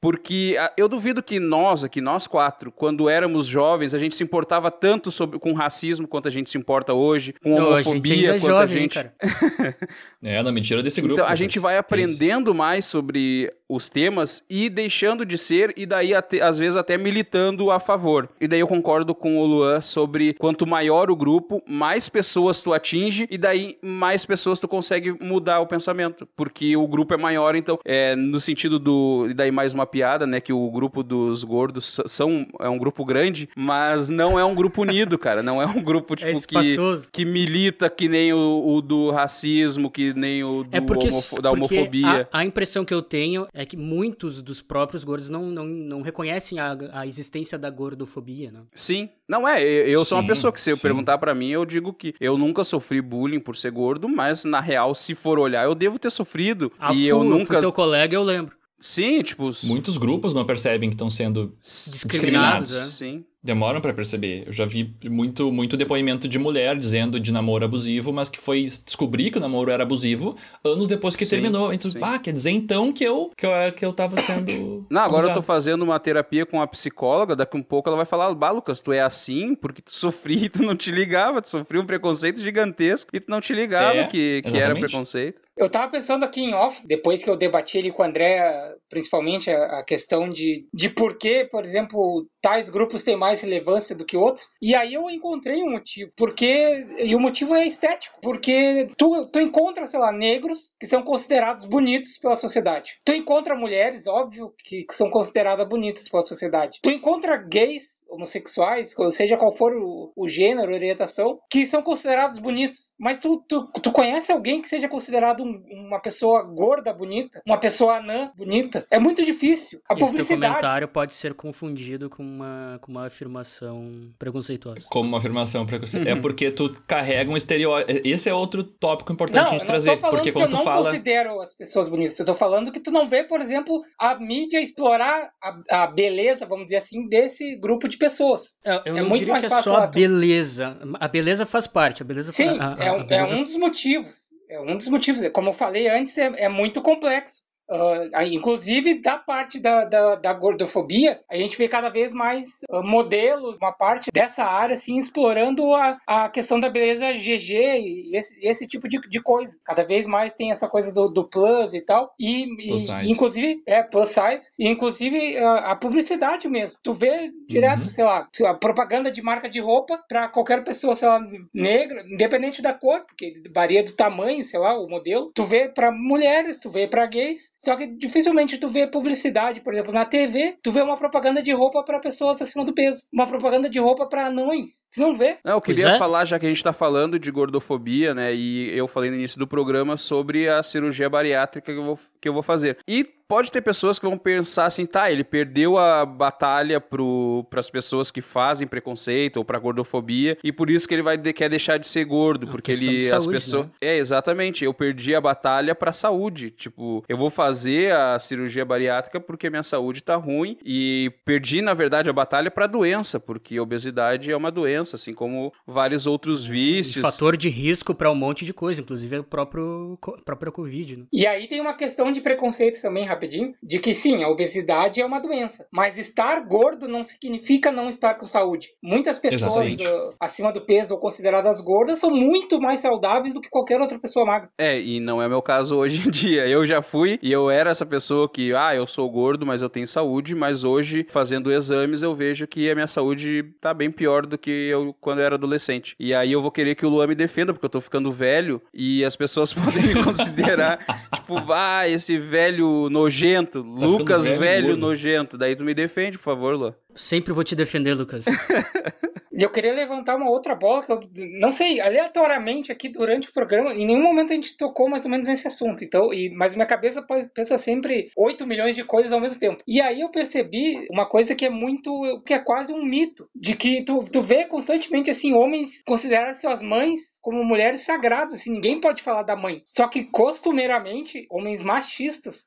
[0.00, 4.22] Porque ah, eu duvido que nós aqui, nós quatro, quando éramos jovens, a gente se
[4.22, 8.40] importava tanto sobre, com racismo quanto a gente se importa hoje, com homofobia, a é
[8.40, 8.98] quanto jovem, a gente.
[10.22, 11.20] é, não, mentira desse grupo.
[11.20, 16.14] Então, a gente vai aprendendo mais sobre os temas e deixando de ser, e daí
[16.14, 18.28] até, às vezes até militando a favor.
[18.40, 22.72] E daí eu concordo com o Luan sobre quanto maior o grupo, mais pessoas tu
[22.72, 26.26] atinge, e daí mais pessoas tu consegue mudar o pensamento.
[26.36, 29.05] Porque o grupo é maior, então, é, no sentido do.
[29.28, 30.40] E daí mais uma piada, né?
[30.40, 32.46] Que o grupo dos gordos são.
[32.60, 35.42] É um grupo grande, mas não é um grupo unido, cara.
[35.42, 36.76] Não é um grupo, é tipo, é que,
[37.12, 41.08] que milita que nem o, o, do racismo, que nem o do é porque,
[41.40, 42.28] da homofobia.
[42.32, 46.02] A, a impressão que eu tenho é que muitos dos próprios gordos não, não, não
[46.02, 48.60] reconhecem a, a existência da gordofobia, né?
[48.74, 49.08] Sim.
[49.28, 51.92] Não é, eu sim, sou uma pessoa que se eu perguntar para mim, eu digo
[51.92, 55.74] que eu nunca sofri bullying por ser gordo, mas na real, se for olhar, eu
[55.74, 56.72] devo ter sofrido.
[56.78, 57.46] Ah, e eu nunca.
[57.46, 58.56] Fui teu colega, eu lembro.
[58.78, 59.50] Sim, tipo.
[59.62, 62.70] Muitos grupos não percebem que estão sendo discriminados.
[62.70, 62.72] discriminados.
[62.72, 62.90] É.
[62.90, 64.42] Sim demoram para perceber.
[64.46, 68.64] Eu já vi muito, muito depoimento de mulher dizendo de namoro abusivo, mas que foi
[68.84, 71.72] descobrir que o namoro era abusivo anos depois que sim, terminou.
[71.72, 72.00] Então, sim.
[72.02, 74.84] ah, quer dizer então que eu, que eu, que eu tava sendo.
[74.90, 75.28] Não, agora abusado.
[75.30, 78.50] eu tô fazendo uma terapia com a psicóloga, daqui um pouco ela vai falar, bah,
[78.50, 81.86] Lucas, tu é assim porque tu sofri e tu não te ligava, tu sofreu um
[81.86, 85.45] preconceito gigantesco e tu não te ligava é, que, que era preconceito.
[85.56, 89.50] Eu tava pensando aqui em off, depois que eu debati ali com o André, principalmente
[89.50, 94.04] a, a questão de, de por que, por exemplo, tais grupos têm mais relevância do
[94.04, 94.48] que outros.
[94.60, 96.12] E aí eu encontrei um motivo.
[96.16, 96.86] Porque.
[96.98, 98.18] E o motivo é estético.
[98.20, 102.98] Porque tu, tu encontra, sei lá, negros que são considerados bonitos pela sociedade.
[103.04, 106.80] Tu encontra mulheres, óbvio, que são consideradas bonitas pela sociedade.
[106.82, 112.94] Tu encontra gays, homossexuais, seja qual for o, o gênero, orientação, que são considerados bonitos.
[112.98, 117.40] Mas tu, tu, tu conhece alguém que seja considerado um, uma pessoa gorda bonita?
[117.46, 118.86] Uma pessoa anã bonita?
[118.90, 119.80] É muito difícil.
[119.88, 120.54] A Esse publicidade.
[120.54, 124.86] comentário pode ser confundido com uma, com uma afirmação preconceituosa.
[124.90, 126.10] Como uma afirmação preconceituosa.
[126.10, 126.18] É uhum.
[126.18, 128.00] É porque tu carrega um estereótipo.
[128.04, 129.96] Esse é outro tópico importante não, a gente trazer.
[129.98, 130.80] Porque quando tu fala.
[130.80, 132.18] Eu não considero as pessoas bonitas.
[132.18, 136.46] Eu tô falando que tu não vê, por exemplo, a mídia explorar a, a beleza,
[136.46, 138.58] vamos dizer assim, desse grupo de pessoas.
[138.64, 139.72] Eu, eu é não muito mais que é fácil.
[139.72, 140.78] Só a beleza.
[140.94, 142.02] A beleza faz parte.
[142.02, 144.36] A beleza Sim, a, a, é, um, é um dos motivos.
[144.48, 145.28] É um dos motivos.
[145.30, 147.45] Como eu falei antes, é, é muito complexo.
[147.68, 152.82] Uh, inclusive, da parte da, da, da, gordofobia, a gente vê cada vez mais uh,
[152.82, 158.46] modelos, uma parte dessa área, assim, explorando a, a questão da beleza GG e esse,
[158.46, 159.58] esse tipo de, de coisa.
[159.64, 162.14] Cada vez mais tem essa coisa do, do plus e tal.
[162.20, 164.52] E, e inclusive, é, plus size.
[164.56, 166.78] E, inclusive, uh, a publicidade mesmo.
[166.82, 167.90] Tu vê direto, uhum.
[167.90, 171.20] sei lá, a propaganda de marca de roupa para qualquer pessoa, sei lá,
[171.52, 175.32] negra, independente da cor, porque varia do tamanho, sei lá, o modelo.
[175.34, 179.72] Tu vê para mulheres, tu vê para gays só que dificilmente tu vê publicidade, por
[179.72, 183.26] exemplo, na TV, tu vê uma propaganda de roupa para pessoas acima do peso, uma
[183.26, 184.86] propaganda de roupa para anões.
[184.92, 185.38] Tu não vê?
[185.44, 185.98] Não, eu queria é.
[185.98, 189.38] falar, já que a gente tá falando de gordofobia, né, e eu falei no início
[189.38, 192.78] do programa sobre a cirurgia bariátrica que eu vou, que eu vou fazer.
[192.86, 197.70] E pode ter pessoas que vão pensar assim, tá, ele perdeu a batalha para as
[197.70, 201.48] pessoas que fazem preconceito ou pra gordofobia e por isso que ele vai de, quer
[201.48, 203.72] deixar de ser gordo, É porque ele de as saúde, pessoas né?
[203.80, 204.64] É, exatamente.
[204.64, 209.62] Eu perdi a batalha pra saúde, tipo, eu vou fazer a cirurgia bariátrica porque minha
[209.62, 214.36] saúde tá ruim e perdi na verdade a batalha pra doença, porque a obesidade é
[214.36, 217.02] uma doença, assim como vários outros vícios.
[217.02, 221.04] fator de risco pra um monte de coisa, inclusive o próprio própria Covid, né?
[221.12, 225.06] E aí tem uma questão de preconceito também, rapidinho, de que sim, a obesidade é
[225.06, 228.68] uma doença, mas estar gordo não significa não estar com saúde.
[228.82, 233.48] Muitas pessoas ah, acima do peso ou consideradas gordas são muito mais saudáveis do que
[233.48, 234.50] qualquer outra pessoa magra.
[234.58, 236.46] É, e não é meu caso hoje em dia.
[236.46, 239.68] Eu já fui e eu era essa pessoa que, ah, eu sou gordo, mas eu
[239.68, 244.26] tenho saúde, mas hoje, fazendo exames, eu vejo que a minha saúde tá bem pior
[244.26, 245.94] do que eu quando eu era adolescente.
[245.98, 248.60] E aí eu vou querer que o Luan me defenda, porque eu tô ficando velho
[248.72, 250.78] e as pessoas podem me considerar,
[251.14, 255.36] tipo, ah, esse velho nojento, ficando Lucas velho velho, nojento.
[255.38, 256.74] Daí tu me defende, por favor, Luan.
[256.96, 258.24] Sempre vou te defender, Lucas.
[259.38, 261.00] Eu queria levantar uma outra bola que eu
[261.38, 265.10] não sei, aleatoriamente aqui durante o programa, em nenhum momento a gente tocou mais ou
[265.10, 265.84] menos nesse assunto.
[265.84, 269.62] Então, e, mas minha cabeça pensa sempre 8 milhões de coisas ao mesmo tempo.
[269.68, 273.54] E aí eu percebi uma coisa que é muito, que é quase um mito, de
[273.54, 278.80] que tu, tu vê constantemente assim homens considerar suas mães como mulheres sagradas, assim, ninguém
[278.80, 279.62] pode falar da mãe.
[279.66, 282.46] Só que costumeiramente homens machistas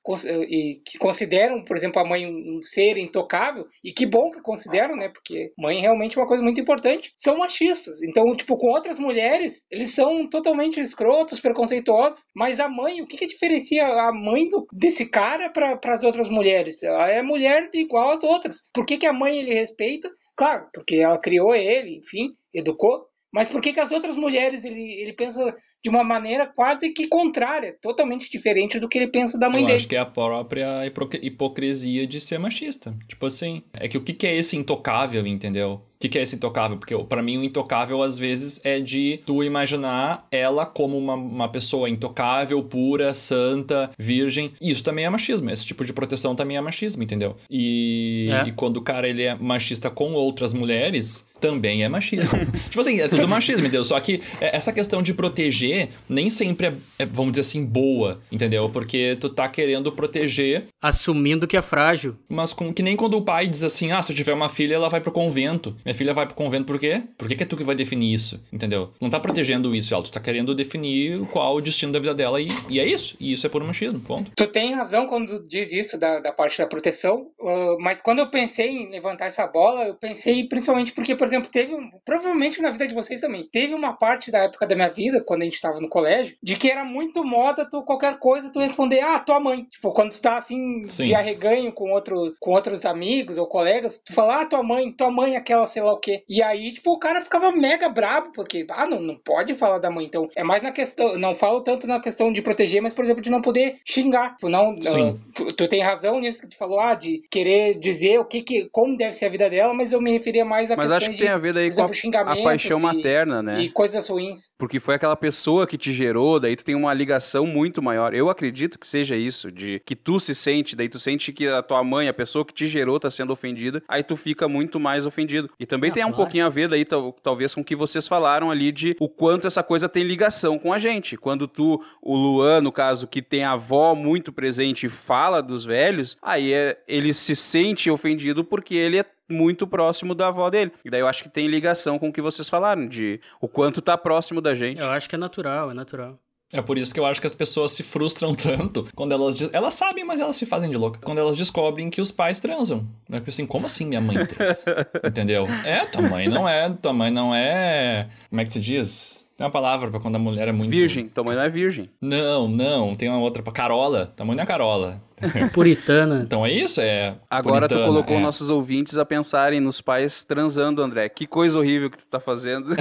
[0.50, 4.95] e que consideram, por exemplo, a mãe um ser intocável, e que bom que consideram,
[4.95, 5.10] né?
[5.10, 8.02] Porque mãe realmente é uma coisa muito importante, são machistas.
[8.04, 13.17] Então, tipo, com outras mulheres, eles são totalmente escrotos, preconceituosos, mas a mãe, o que
[13.17, 16.84] que diferencia a mãe do- desse cara para as outras mulheres?
[16.84, 18.69] Ela é mulher igual às outras.
[18.73, 20.10] Por que, que a mãe ele respeita?
[20.36, 23.06] Claro, porque ela criou ele, enfim, educou.
[23.32, 27.08] Mas por que, que as outras mulheres ele, ele pensa de uma maneira quase que
[27.08, 29.76] contrária, totalmente diferente do que ele pensa da mãe Eu dele?
[29.78, 32.94] acho que é a própria hipo- hipocrisia de ser machista.
[33.08, 35.82] Tipo assim, é que o que é esse intocável, entendeu?
[35.96, 36.78] O que que é esse intocável?
[36.78, 41.50] Porque pra mim o intocável às vezes é de tu imaginar ela como uma, uma
[41.50, 44.54] pessoa intocável, pura, santa, virgem.
[44.62, 45.50] Isso também é machismo.
[45.50, 47.36] Esse tipo de proteção também é machismo, entendeu?
[47.50, 48.48] E, É.
[48.48, 52.30] e quando o cara ele é machista com outras mulheres, também é machismo.
[52.70, 53.84] tipo assim, é tudo machismo, entendeu?
[53.84, 55.68] Só que é, essa questão de proteger
[56.10, 58.69] nem sempre é, é, vamos dizer assim, boa, entendeu?
[58.69, 62.15] Porque tu tá querendo proteger, Assumindo que é frágil.
[62.29, 64.75] mas com, que nem quando o pai diz assim, ah, se eu tiver uma filha,
[64.75, 65.75] ela vai pro convento.
[65.86, 67.03] Minha filha vai pro convento por quê?
[67.17, 68.91] Por que, que é tu que vai definir isso, entendeu?
[69.01, 72.41] Não tá protegendo isso, ela, tu tá querendo definir qual o destino da vida dela
[72.41, 73.15] e, e é isso.
[73.19, 74.32] E isso é por machismo, ponto.
[74.36, 78.27] Tu tem razão quando diz isso da, da parte da proteção, uh, mas quando eu
[78.29, 82.71] pensei em levantar essa bola, eu pensei principalmente porque, por exemplo, teve, um- provavelmente na
[82.71, 85.59] vida de vocês também, teve uma parte da época da minha vida, quando a gente
[85.62, 89.39] tava no colégio, de que era muito moda tu qualquer coisa tu responder, ah, tua
[89.39, 89.65] mãe.
[89.69, 91.06] Tipo, quando tu tá assim, Sim.
[91.06, 95.12] de arreganho com, outro, com outros amigos ou colegas, tu fala, ah, tua mãe, tua
[95.12, 96.24] mãe, aquela sei lá o quê.
[96.30, 99.89] E aí, tipo, o cara ficava mega brabo, porque, ah, não, não pode falar da
[99.91, 100.06] mãe.
[100.06, 103.22] Então, é mais na questão, não falo tanto na questão de proteger, mas, por exemplo,
[103.22, 104.34] de não poder xingar.
[104.36, 105.19] Tipo, não, Sim.
[105.34, 108.69] Tu- Tu tem razão nisso que tu falou, ah, de querer dizer o que, que
[108.72, 111.12] como deve ser a vida dela, mas eu me referia mais a Mas questões acho
[111.12, 113.62] que de, tem a ver daí por com a, exemplo, a paixão e- materna, né?
[113.62, 114.54] e coisas ruins.
[114.58, 118.14] Porque foi aquela pessoa que te gerou, daí tu tem uma ligação muito maior.
[118.14, 121.62] Eu acredito que seja isso, de que tu se sente, daí tu sente que a
[121.62, 125.06] tua mãe, a pessoa que te gerou, tá sendo ofendida, aí tu fica muito mais
[125.06, 125.50] ofendido.
[125.60, 126.24] E também Ah, tem um claro.
[126.24, 129.48] pouquinho a ver daí, tal- talvez, com o que vocês falaram ali de o quanto
[129.48, 131.18] essa coisa tem ligação com a gente.
[131.18, 135.66] Quando tu, o Luan, no caso, que tem a avó muito presente e fala dos
[135.66, 140.72] velhos, aí é, ele se sente ofendido porque ele é muito próximo da avó dele.
[140.84, 143.82] E daí eu acho que tem ligação com o que vocês falaram, de o quanto
[143.82, 144.80] tá próximo da gente.
[144.80, 146.20] Eu acho que é natural, é natural.
[146.52, 149.50] É por isso que eu acho que as pessoas se frustram tanto quando elas.
[149.54, 151.00] Elas sabem, mas elas se fazem de louca.
[151.04, 152.88] Quando elas descobrem que os pais transam.
[153.08, 153.20] Né?
[153.20, 154.88] Porque assim, como assim minha mãe transa?
[155.06, 155.48] Entendeu?
[155.63, 156.70] É, tua mãe não é.
[156.70, 158.08] Tua mãe não é.
[158.30, 159.30] Como é que se diz?
[159.38, 160.72] Tem uma palavra pra quando a mulher é muito.
[160.72, 161.86] Virgem, tua mãe não é virgem.
[162.02, 162.96] Não, não.
[162.96, 164.08] Tem uma outra pra Carola.
[164.08, 165.02] Tua mãe não é Carola.
[165.53, 166.21] Puritana.
[166.23, 167.15] Então é isso, é.
[167.29, 168.19] Agora tu puritana, colocou é.
[168.19, 171.10] nossos ouvintes a pensarem nos pais transando, André.
[171.10, 172.69] Que coisa horrível que tu tá fazendo.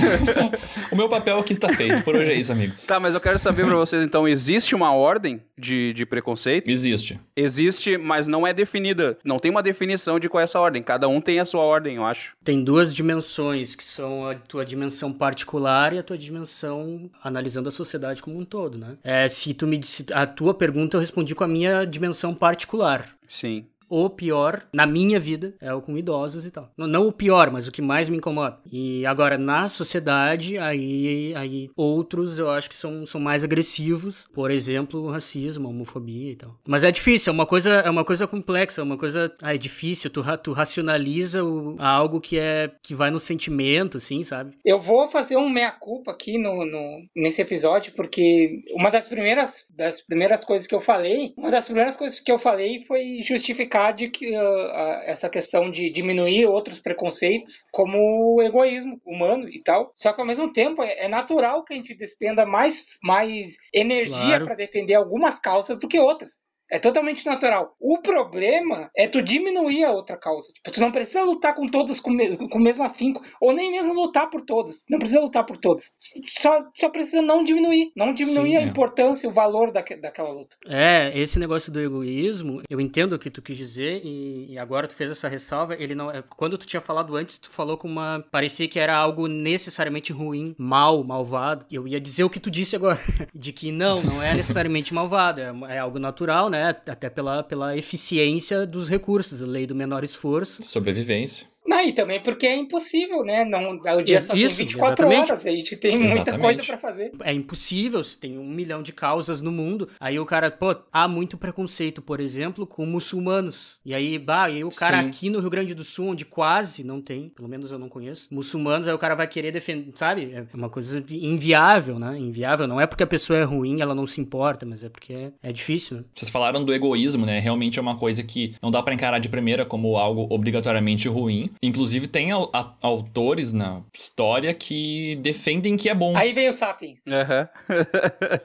[0.90, 2.02] O meu papel aqui está feito.
[2.02, 2.86] Por hoje é isso, amigos.
[2.86, 6.68] tá, mas eu quero saber pra vocês, então, existe uma ordem de, de preconceito?
[6.68, 7.20] Existe.
[7.36, 9.18] Existe, mas não é definida.
[9.24, 10.82] Não tem uma definição de qual é essa ordem.
[10.82, 12.34] Cada um tem a sua ordem, eu acho.
[12.42, 17.72] Tem duas dimensões, que são a tua dimensão particular e a tua dimensão analisando a
[17.72, 18.96] sociedade como um todo, né?
[19.02, 23.04] É, se tu me disse a tua pergunta, eu respondi com a minha dimensão particular.
[23.28, 23.66] Sim.
[23.88, 26.70] O pior na minha vida é o com idosos e tal.
[26.76, 28.58] Não, não o pior, mas o que mais me incomoda.
[28.70, 34.26] E agora, na sociedade, aí, aí outros eu acho que são, são mais agressivos.
[34.32, 36.56] Por exemplo, racismo, homofobia e tal.
[36.66, 39.32] Mas é difícil, é uma coisa, é uma coisa complexa, é uma coisa.
[39.42, 42.70] Ah, é difícil, tu, tu racionaliza o, algo que é.
[42.82, 44.56] que vai no sentimento, assim, sabe?
[44.64, 50.00] Eu vou fazer um meia-culpa aqui no, no, nesse episódio, porque uma das primeiras, das
[50.00, 54.08] primeiras coisas que eu falei, uma das primeiras coisas que eu falei foi justificar de
[54.08, 54.70] que uh,
[55.04, 59.92] essa questão de diminuir outros preconceitos como egoísmo humano e tal.
[59.96, 64.18] Só que ao mesmo tempo é, é natural que a gente despenda mais, mais energia
[64.18, 64.44] Claro.
[64.44, 66.47] para defender algumas causas do que outras.
[66.70, 67.74] É totalmente natural.
[67.80, 70.52] O problema é tu diminuir a outra causa.
[70.52, 73.70] Tipo, tu não precisa lutar com todos com, me- com o mesmo afinco, ou nem
[73.70, 74.84] mesmo lutar por todos.
[74.90, 75.94] Não precisa lutar por todos.
[75.98, 77.90] Só, só precisa não diminuir.
[77.96, 78.64] Não diminuir Sim, a é.
[78.64, 80.56] importância, o valor daque- daquela luta.
[80.66, 84.86] É, esse negócio do egoísmo, eu entendo o que tu quis dizer e, e agora
[84.88, 87.88] tu fez essa ressalva, ele não é, quando tu tinha falado antes, tu falou com
[87.88, 91.64] uma parecia que era algo necessariamente ruim, mal, malvado.
[91.70, 93.00] Eu ia dizer o que tu disse agora,
[93.34, 96.57] de que não, não é necessariamente malvado, é, é algo natural, né?
[96.64, 100.62] Até pela, pela eficiência dos recursos, a lei do menor esforço.
[100.62, 101.46] Sobrevivência.
[101.68, 103.44] Não, e também porque é impossível, né?
[103.44, 105.30] Não, o dia Isso, só tem 24 exatamente.
[105.30, 106.40] horas, a gente tem muita Exatamente.
[106.40, 107.12] coisa pra fazer.
[107.22, 109.86] É impossível, se tem um milhão de causas no mundo.
[110.00, 113.78] Aí o cara, pô, há muito preconceito, por exemplo, com muçulmanos.
[113.84, 115.08] E aí, bah, e o cara Sim.
[115.08, 118.28] aqui no Rio Grande do Sul, onde quase não tem, pelo menos eu não conheço,
[118.30, 120.32] muçulmanos, aí o cara vai querer defender, sabe?
[120.32, 122.18] É uma coisa inviável, né?
[122.18, 122.66] Inviável.
[122.66, 125.32] Não é porque a pessoa é ruim, ela não se importa, mas é porque é,
[125.42, 126.04] é difícil, né?
[126.14, 127.38] Vocês falaram do egoísmo, né?
[127.38, 131.50] Realmente é uma coisa que não dá pra encarar de primeira como algo obrigatoriamente ruim.
[131.62, 136.16] Inclusive, tem au- a- autores na história que defendem que é bom.
[136.16, 137.06] Aí vem o Sapiens.
[137.06, 137.48] Aham.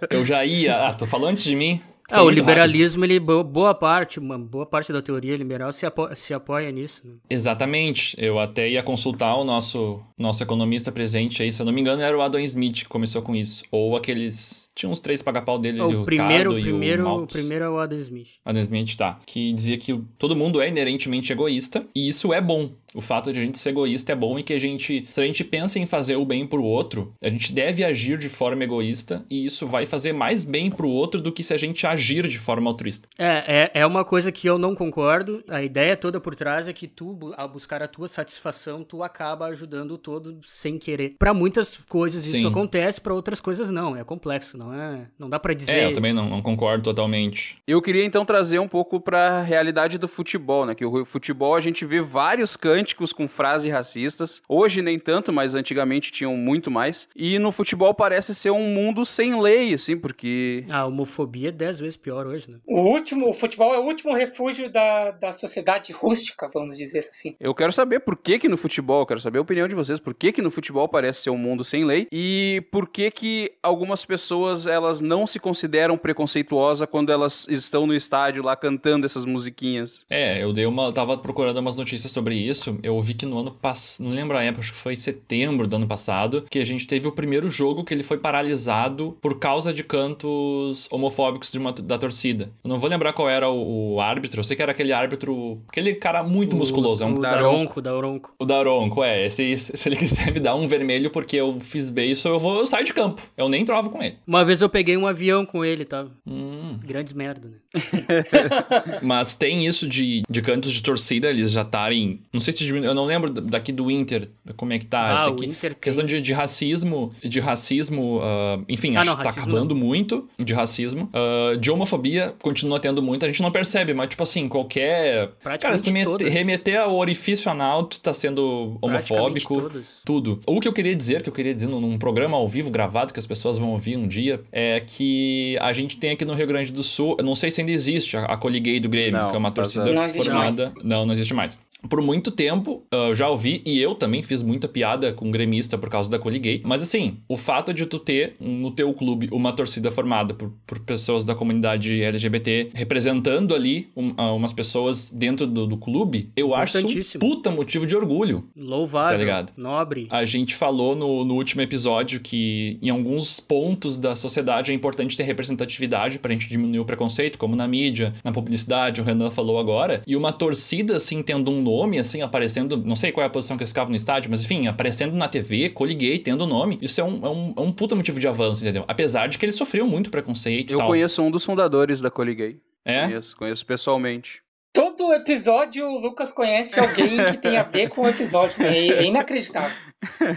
[0.10, 0.88] Eu já ia.
[0.88, 1.82] Ah, tô falando antes de mim.
[2.10, 5.86] Foi Ah, o liberalismo, ele, bo- boa parte, uma boa parte da teoria liberal se,
[5.86, 7.02] apo- se apoia nisso.
[7.06, 7.14] né?
[7.30, 8.14] Exatamente.
[8.20, 12.02] Eu até ia consultar o nosso, nosso economista presente aí, se eu não me engano,
[12.02, 13.64] era o Adam Smith que começou com isso.
[13.72, 14.70] Ou aqueles.
[14.76, 17.78] Tinha uns três paga-pau dele, O o primeiro, Ricardo primeiro, o o primeiro é o
[17.80, 18.28] Adam Smith.
[18.44, 19.20] Adam Smith, tá.
[19.26, 22.72] Que dizia que todo mundo é inerentemente egoísta e isso é bom.
[22.96, 25.26] O fato de a gente ser egoísta é bom e que a gente, se a
[25.26, 29.26] gente pensa em fazer o bem pro outro, a gente deve agir de forma egoísta
[29.30, 32.38] e isso vai fazer mais bem pro outro do que se a gente agir de
[32.38, 33.08] forma altruísta.
[33.18, 35.44] É, é, é uma coisa que eu não concordo.
[35.50, 39.48] A ideia toda por trás é que tu, ao buscar a tua satisfação, tu acaba
[39.48, 41.16] ajudando o todo sem querer.
[41.18, 42.48] Pra muitas coisas isso Sim.
[42.48, 43.96] acontece, pra outras coisas não.
[43.96, 45.08] É complexo, não é?
[45.18, 45.78] Não dá pra dizer.
[45.78, 47.58] É, eu também não, não concordo totalmente.
[47.68, 50.76] Eu queria então trazer um pouco pra realidade do futebol, né?
[50.76, 54.42] Que o futebol a gente vê vários cânticos com frases racistas.
[54.48, 57.08] Hoje nem tanto, mas antigamente tinham muito mais.
[57.16, 61.80] E no futebol parece ser um mundo sem lei, assim, porque A homofobia é dez
[61.80, 62.58] vezes pior hoje, né?
[62.68, 67.36] O último, o futebol é o último refúgio da, da sociedade rústica, vamos dizer assim.
[67.40, 70.00] Eu quero saber por que que no futebol, eu quero saber a opinião de vocês,
[70.00, 73.54] por que que no futebol parece ser um mundo sem lei e por que que
[73.64, 79.26] algumas pessoas elas não se consideram preconceituosas quando elas estão no estádio lá cantando essas
[79.26, 80.06] musiquinhas.
[80.10, 80.86] É, eu dei uma.
[80.86, 82.73] Eu tava procurando umas notícias sobre isso.
[82.82, 84.08] Eu vi que no ano passado.
[84.08, 86.46] Não lembro a época, acho que foi em setembro do ano passado.
[86.50, 90.88] Que a gente teve o primeiro jogo que ele foi paralisado por causa de cantos
[90.92, 92.52] homofóbicos de uma, da torcida.
[92.64, 94.40] Eu não vou lembrar qual era o, o árbitro.
[94.40, 95.62] Eu sei que era aquele árbitro.
[95.68, 97.04] Aquele cara muito musculoso.
[97.04, 97.82] É um O Daronco.
[97.82, 98.34] Daronco, Daronco.
[98.40, 99.30] O Daronco, é.
[99.30, 102.68] Se, se ele quiser me dar um vermelho porque eu fiz beijo, eu vou eu
[102.68, 103.22] saio de campo.
[103.38, 104.18] Eu nem trovo com ele.
[104.26, 106.06] Uma vez eu peguei um avião com ele, tá?
[106.26, 106.80] Hum.
[106.84, 107.58] Grandes merda, né?
[109.02, 112.22] Mas tem isso de, de cantos de torcida, eles já estarem.
[112.32, 115.14] Não sei se eu não lembro daqui do Inter, como é que tá.
[115.14, 115.46] Ah, isso o aqui.
[115.46, 115.82] Inter tem.
[115.82, 119.76] Questão de, de racismo, de racismo, ah, enfim, Ah, acho não, que tá racismo acabando
[119.76, 121.10] muito de racismo.
[121.14, 125.32] Ah, de homofobia, continua tendo muito, a gente não percebe, mas tipo assim, qualquer.
[125.60, 126.34] Cara, se tu todas.
[126.34, 129.60] remeter ao orifício anal, tu tá sendo homofóbico.
[129.60, 129.86] todas.
[130.06, 130.40] Tudo.
[130.46, 133.20] O que eu queria dizer, que eu queria dizer num, programa ao vivo gravado que
[133.20, 136.72] as pessoas vão ouvir um dia, é que a gente tem aqui no Rio Grande
[136.72, 139.36] do Sul, eu não sei se ainda existe a, a Coliguei do Grêmio, Não, que
[139.36, 139.96] é uma tá torcida zero.
[139.96, 140.64] Não existe formada.
[140.64, 140.84] mais.
[140.84, 141.60] Não, não existe mais.
[141.90, 145.78] Por muito tempo, ah, eu já ouvi, e eu também fiz muita piada com gremista
[145.78, 146.62] por causa da Coliguei.
[146.64, 150.80] Mas assim, o fato de tu ter no teu clube uma torcida formada por, por
[150.80, 156.54] pessoas da comunidade LGBT representando ali um- ah, umas pessoas dentro do, do clube, eu
[156.56, 158.46] acho um puta motivo de orgulho.
[158.56, 159.54] Louvável, Tá ligado?
[159.58, 160.08] nobre.
[160.10, 165.18] A gente falou no, no último episódio que em alguns pontos da sociedade é importante
[165.18, 169.60] ter representatividade pra gente diminuir o preconceito, como na mídia, na publicidade, o Renan falou
[169.60, 170.02] agora.
[170.08, 173.58] E uma torcida, assim, tendo um nome, assim, aparecendo, não sei qual é a posição
[173.58, 176.78] que eles ficavam no estádio, mas enfim, aparecendo na TV, coliguei, tendo nome.
[176.82, 178.84] Isso é um, é um, é um puta motivo de avanço, entendeu?
[178.88, 180.88] Apesar de que eles sofriam muito preconceito e Eu tal.
[180.88, 182.60] conheço um dos fundadores da Coliguei.
[182.86, 183.06] É?
[183.08, 184.42] Conheço, conheço pessoalmente.
[184.74, 188.62] Todo episódio o Lucas conhece alguém que tem a ver com o episódio.
[188.62, 188.76] Né?
[188.76, 189.78] É inacreditável.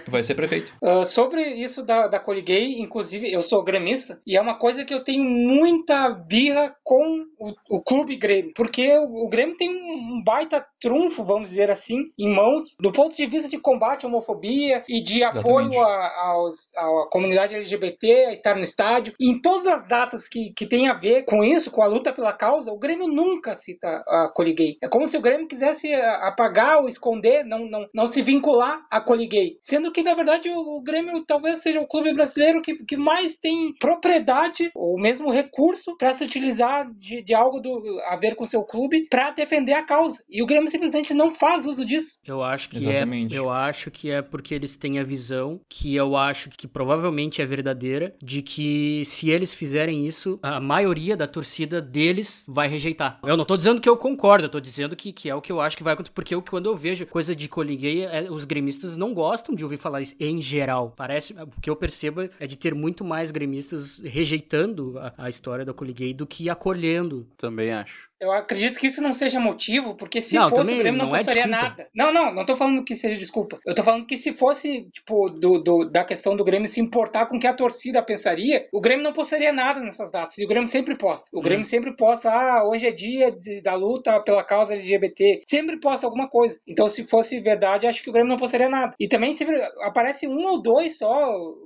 [0.06, 0.72] Vai ser prefeito.
[0.82, 4.94] Uh, sobre isso da, da Coliguei, inclusive eu sou gremista, e é uma coisa que
[4.94, 10.16] eu tenho muita birra com o, o clube Grêmio, porque o, o Grêmio tem um,
[10.16, 14.08] um, baita trunfo, vamos dizer assim, em mãos, do ponto de vista de combate à
[14.08, 19.14] homofobia e de apoio a, aos, à comunidade LGBT, a estar no estádio.
[19.18, 22.12] E em todas as datas que, que tem a ver com isso, com a luta
[22.12, 24.76] pela causa, o Grêmio nunca cita a Coliguei.
[24.82, 29.00] É como se o Grêmio quisesse apagar ou esconder, não, não, não se vincular a
[29.00, 29.56] Coliguei.
[29.60, 33.74] Sendo que, na verdade, o, Grêmio talvez seja o clube brasileiro que, que mais tem
[33.78, 38.62] propriedade ou mesmo recurso para se utilizar de, de algo do, a ver com seu
[38.64, 40.22] clube para defender a causa.
[40.28, 42.20] E o Grêmio simplesmente não faz uso disso.
[42.26, 43.34] Eu acho que é, Exatamente.
[43.34, 43.38] é.
[43.38, 47.46] Eu acho que é porque eles têm a visão que eu acho que provavelmente é
[47.46, 53.18] verdadeira de que se eles fizerem isso, a maioria da torcida deles vai rejeitar.
[53.24, 54.15] Eu não tô dizendo que eu concordo,
[54.46, 56.14] eu tô dizendo que, que é o que eu acho que vai acontecer.
[56.14, 59.64] Porque eu, quando eu vejo coisa de coliguei, é, os gremistas não gostam gostam de
[59.64, 60.92] ouvir falar isso em geral.
[60.96, 65.64] Parece, o que eu percebo é de ter muito mais gremistas rejeitando a, a história
[65.64, 67.26] da Coliguei do que acolhendo.
[67.36, 68.05] Também acho.
[68.20, 71.16] Eu acredito que isso não seja motivo, porque se não, fosse o Grêmio não, não
[71.16, 71.88] é nada.
[71.94, 73.58] Não, não, não tô falando que seja desculpa.
[73.66, 77.26] Eu tô falando que se fosse, tipo, do, do, da questão do Grêmio se importar
[77.26, 80.38] com o que a torcida pensaria, o Grêmio não postaria nada nessas datas.
[80.38, 81.28] E o Grêmio sempre posta.
[81.32, 81.68] O Grêmio hum.
[81.68, 85.42] sempre posta, ah, hoje é dia de, da luta pela causa LGBT.
[85.46, 86.58] Sempre posta alguma coisa.
[86.66, 88.94] Então, se fosse verdade, acho que o Grêmio não postaria nada.
[88.98, 91.14] E também sempre aparece um ou dois só,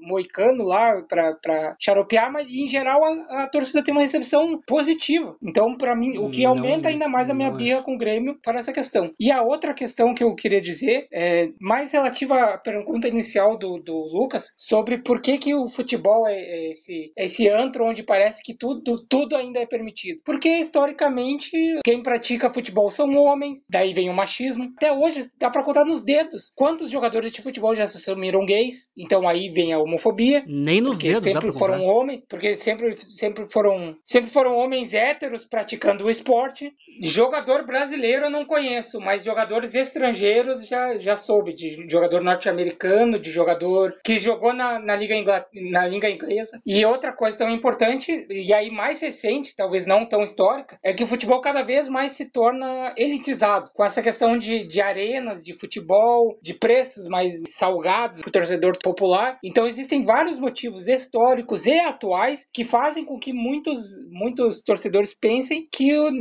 [0.01, 5.37] moicano lá, pra, pra xaropear, mas em geral a, a torcida tem uma recepção positiva.
[5.41, 8.39] Então, para mim, o que que aumenta ainda mais a minha birra com o Grêmio
[8.43, 9.13] para essa questão.
[9.21, 13.79] E a outra questão que eu queria dizer é mais relativa à pergunta inicial do,
[13.79, 18.03] do Lucas sobre por que, que o futebol é, é esse, é esse antro onde
[18.03, 20.21] parece que tudo, tudo ainda é permitido.
[20.25, 21.51] Porque historicamente
[21.85, 24.73] quem pratica futebol são homens, daí vem o machismo.
[24.77, 28.93] Até hoje dá para contar nos dedos quantos jogadores de futebol já se assumiram gays,
[28.97, 30.43] então aí vem a homofobia.
[30.47, 36.05] Nem nos dedos sempre foram homens, porque sempre, sempre foram sempre foram homens héteros praticando
[36.05, 36.73] o esporte esporte.
[37.03, 41.53] Jogador brasileiro eu não conheço, mas jogadores estrangeiros já, já soube.
[41.55, 45.33] De jogador norte-americano, de jogador que jogou na, na, Liga Ingl...
[45.71, 46.61] na Liga Inglesa.
[46.65, 51.03] E outra coisa tão importante, e aí mais recente, talvez não tão histórica, é que
[51.03, 53.71] o futebol cada vez mais se torna elitizado.
[53.75, 58.79] Com essa questão de, de arenas, de futebol, de preços mais salgados para o torcedor
[58.79, 59.39] popular.
[59.43, 65.67] Então existem vários motivos históricos e atuais que fazem com que muitos, muitos torcedores pensem
[65.73, 66.20] que o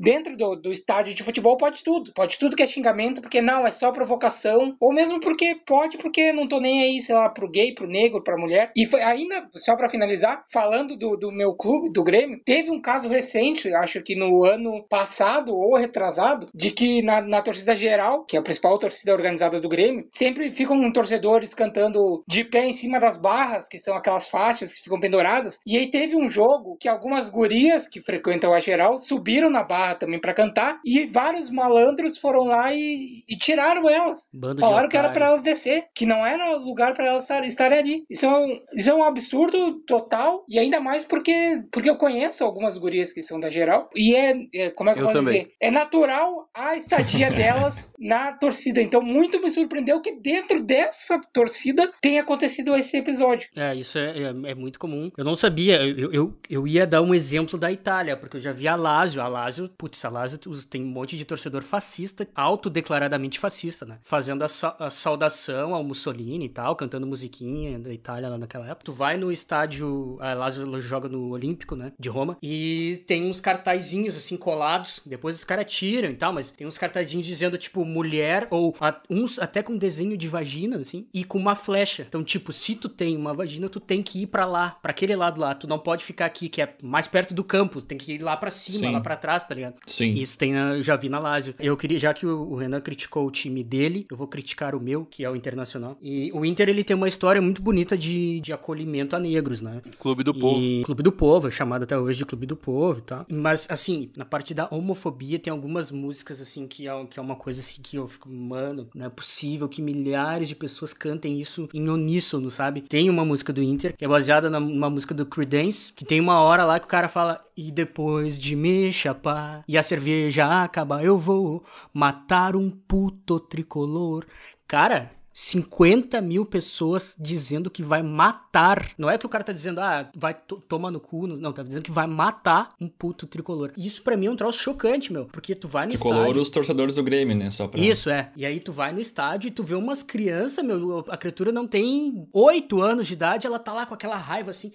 [0.00, 2.12] dentro do, do estádio de futebol pode tudo.
[2.12, 4.76] Pode tudo que é xingamento, porque não, é só provocação.
[4.80, 8.22] Ou mesmo porque pode, porque não tô nem aí, sei lá, pro gay, pro negro,
[8.22, 8.70] pra mulher.
[8.76, 12.80] E foi ainda, só para finalizar, falando do, do meu clube, do Grêmio, teve um
[12.80, 18.24] caso recente, acho que no ano passado ou retrasado, de que na, na torcida geral,
[18.24, 22.72] que é a principal torcida organizada do Grêmio, sempre ficam torcedores cantando de pé em
[22.72, 25.60] cima das barras, que são aquelas faixas que ficam penduradas.
[25.66, 29.62] E aí teve um jogo que algumas gurias que frequentam a geral subiram subiram na
[29.62, 34.30] barra também para cantar e vários malandros foram lá e, e tiraram elas.
[34.32, 38.04] Bando Falaram que era para elas descer, que não era lugar para elas estarem ali.
[38.08, 42.44] Isso é, um, isso é um absurdo total e ainda mais porque, porque eu conheço
[42.44, 45.52] algumas gurias que são da geral e é, é como é que eu, posso dizer?
[45.60, 48.80] É natural a estadia delas na torcida.
[48.80, 53.48] Então, muito me surpreendeu que dentro dessa torcida tenha acontecido esse episódio.
[53.56, 55.10] É, isso é, é, é muito comum.
[55.16, 58.52] Eu não sabia, eu, eu, eu ia dar um exemplo da Itália, porque eu já
[58.52, 63.38] vi a Lazio a Lazio, putz, a Lazio tem um monte de torcedor fascista, autodeclaradamente
[63.38, 63.98] fascista, né?
[64.02, 68.66] Fazendo a, sa a, saudação ao Mussolini e tal, cantando musiquinha da Itália lá naquela
[68.66, 68.84] época.
[68.84, 71.92] Tu vai no estádio, a Lazio joga no Olímpico, né?
[71.98, 76.50] De Roma, e tem uns cartazinhos assim colados, depois os caras tiram e tal, mas
[76.50, 81.06] tem uns cartazinhos dizendo tipo mulher, ou a, uns até com desenho de vagina, assim,
[81.12, 82.04] e com uma flecha.
[82.08, 85.16] Então, tipo, se tu tem uma vagina, tu tem que ir para lá, para aquele
[85.16, 85.54] lado lá.
[85.54, 88.36] Tu não pode ficar aqui, que é mais perto do campo, tem que ir lá
[88.36, 88.92] para cima, Sim.
[88.92, 89.76] lá pra trás, tá ligado?
[89.86, 90.12] Sim.
[90.12, 91.54] Isso tem na, já vi na Lazio.
[91.58, 95.04] Eu queria, já que o, Renan criticou o time dele, eu vou criticar o meu,
[95.06, 95.96] que é o Internacional.
[96.00, 99.80] E o Inter, ele tem uma história muito bonita de, de acolhimento a negros, né?
[99.98, 100.82] Clube do e, Povo.
[100.84, 103.26] Clube do Povo, é chamado até hoje de Clube do Povo e tal.
[103.30, 107.36] Mas, assim, na parte da homofobia, tem algumas músicas, assim, que é, que é uma
[107.36, 111.68] coisa, assim, que eu fico, mano, não é possível que milhares de pessoas cantem isso
[111.72, 112.82] em uníssono, sabe?
[112.82, 116.40] Tem uma música do Inter, que é baseada numa música do Creedence, que tem uma
[116.40, 121.04] hora lá que o cara fala, e depois de me chapar e a cerveja acabar,
[121.04, 124.24] eu vou matar um puto tricolor.
[124.66, 128.92] Cara, 50 mil pessoas dizendo que vai matar.
[128.96, 130.32] Não é que o cara tá dizendo, ah, vai
[130.66, 131.26] tomar no cu.
[131.26, 133.70] Não, tá dizendo que vai matar um puto tricolor.
[133.76, 135.26] Isso para mim é um troço chocante, meu.
[135.26, 136.40] Porque tu vai no tricolor, estádio...
[136.40, 137.50] os torcedores do Grêmio, né?
[137.50, 137.78] Só pra...
[137.78, 138.32] Isso, é.
[138.34, 141.66] E aí tu vai no estádio e tu vê umas crianças, meu, a criatura não
[141.66, 144.72] tem 8 anos de idade, ela tá lá com aquela raiva assim,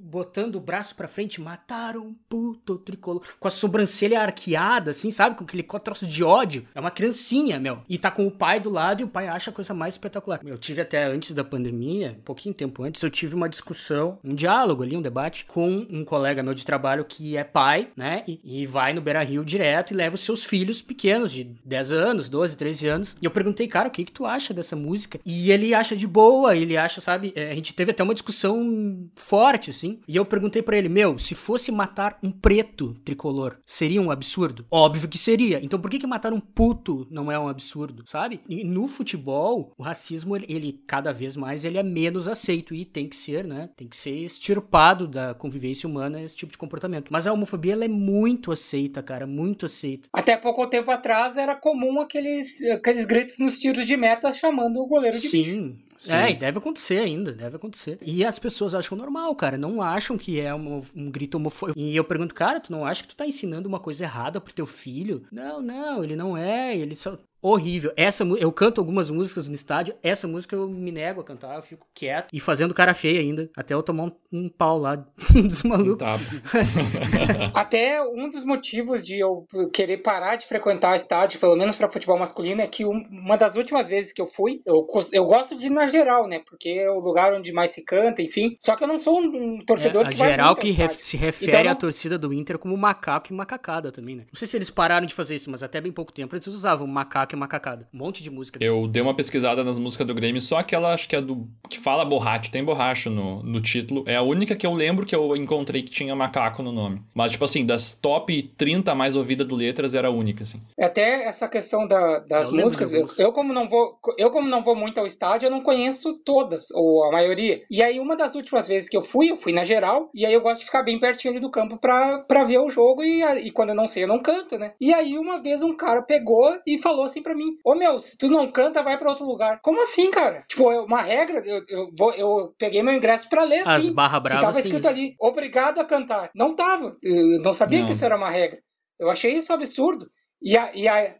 [0.00, 3.22] botando o braço pra frente, mataram um puto tricolor.
[3.38, 5.36] Com a sobrancelha arqueada, assim, sabe?
[5.36, 6.66] Com aquele troço de ódio.
[6.74, 7.82] É uma criancinha, meu.
[7.88, 10.40] E tá com o pai do lado e o pai acha a coisa mais espetacular.
[10.44, 14.34] Eu tive até antes da pandemia, um pouquinho tempo antes, eu tive uma discussão, um
[14.34, 18.24] diálogo ali, um debate com um colega meu de trabalho que é pai, né?
[18.26, 21.92] E, e vai no Beira Rio direto e leva os seus filhos pequenos, de 10
[21.92, 23.16] anos, 12, 13 anos.
[23.20, 25.20] E eu perguntei, cara, o que que tu acha dessa música?
[25.24, 27.32] E ele acha de boa, ele acha, sabe?
[27.34, 30.00] É, a gente teve até uma discussão forte, assim.
[30.06, 34.66] E eu perguntei para ele, meu, se fosse matar um preto tricolor, seria um absurdo?
[34.70, 35.62] Óbvio que seria.
[35.62, 38.40] Então por que que matar um puto não é um absurdo, sabe?
[38.48, 42.84] E no futebol, o racismo, ele, ele cada vez mais, ele é menos aceito e
[42.84, 43.68] tem que ser, né?
[43.76, 47.08] Tem que ser extirpado da convivência humana esse tipo de comportamento.
[47.10, 50.08] Mas a homofobia, ela é muito aceita, cara, muito aceita.
[50.12, 54.86] Até pouco tempo atrás era comum aqueles, aqueles gritos nos tiros de meta chamando o
[54.86, 55.42] goleiro de Sim.
[55.42, 55.92] bicho.
[55.98, 56.12] Sim.
[56.12, 57.96] É, e deve acontecer ainda, deve acontecer.
[58.02, 61.78] E as pessoas acham normal, cara, não acham que é um, um grito homofóbico.
[61.78, 64.52] E eu pergunto, cara, tu não acha que tu tá ensinando uma coisa errada pro
[64.52, 65.22] teu filho?
[65.30, 67.92] Não, não, ele não é, ele só horrível.
[67.96, 71.62] Essa eu canto algumas músicas no estádio, essa música eu me nego a cantar, eu
[71.62, 74.94] fico quieto e fazendo cara feia ainda, até eu tomar um, um pau lá
[75.34, 75.98] dos malucos.
[75.98, 76.14] Tá.
[77.52, 82.18] até um dos motivos de eu querer parar de frequentar estádio, pelo menos para futebol
[82.18, 85.70] masculino, é que uma das últimas vezes que eu fui, eu, eu gosto de ir
[85.70, 86.40] na geral, né?
[86.48, 88.56] Porque é o lugar onde mais se canta, enfim.
[88.60, 91.56] Só que eu não sou um torcedor é, que vai geral que ref, se refere
[91.56, 94.22] então, à torcida do Inter como macaco e macacada também, né?
[94.32, 96.86] Não sei se eles pararam de fazer isso, mas até bem pouco tempo eles usavam
[96.86, 97.88] macaco e macacada.
[97.92, 98.58] Um monte de música.
[98.62, 101.48] Eu dei uma pesquisada nas músicas do Grêmio, só aquela, acho que é do.
[101.68, 104.04] que fala borracho, tem borracho no, no título.
[104.06, 107.02] É a única que eu lembro que eu encontrei que tinha macaco no nome.
[107.14, 110.60] Mas, tipo assim, das top 30 mais ouvidas do Letras, era a única, assim.
[110.78, 113.98] É até essa questão da, das eu músicas, eu, eu, como não vou.
[114.18, 117.62] Eu, como não vou muito ao estádio, eu não conheço todas, ou a maioria.
[117.70, 120.32] E aí, uma das últimas vezes que eu fui, eu fui na geral, e aí
[120.32, 123.22] eu gosto de ficar bem pertinho ali do campo pra, pra ver o jogo, e,
[123.46, 124.72] e quando eu não sei, eu não canto, né?
[124.80, 128.18] E aí, uma vez um cara pegou e falou assim pra mim: Ô meu, se
[128.18, 129.60] tu não canta, vai para outro lugar.
[129.62, 130.44] Como assim, cara?
[130.48, 133.60] Tipo, é uma regra, eu, eu, vou, eu peguei meu ingresso para ler.
[133.60, 134.44] As assim, barra bravas.
[134.44, 136.30] tava escrito ali, obrigado a cantar.
[136.34, 136.96] Não tava.
[137.02, 137.86] Eu não sabia não.
[137.86, 138.60] que isso era uma regra.
[138.98, 140.10] Eu achei isso absurdo.
[140.40, 141.16] E a, e a,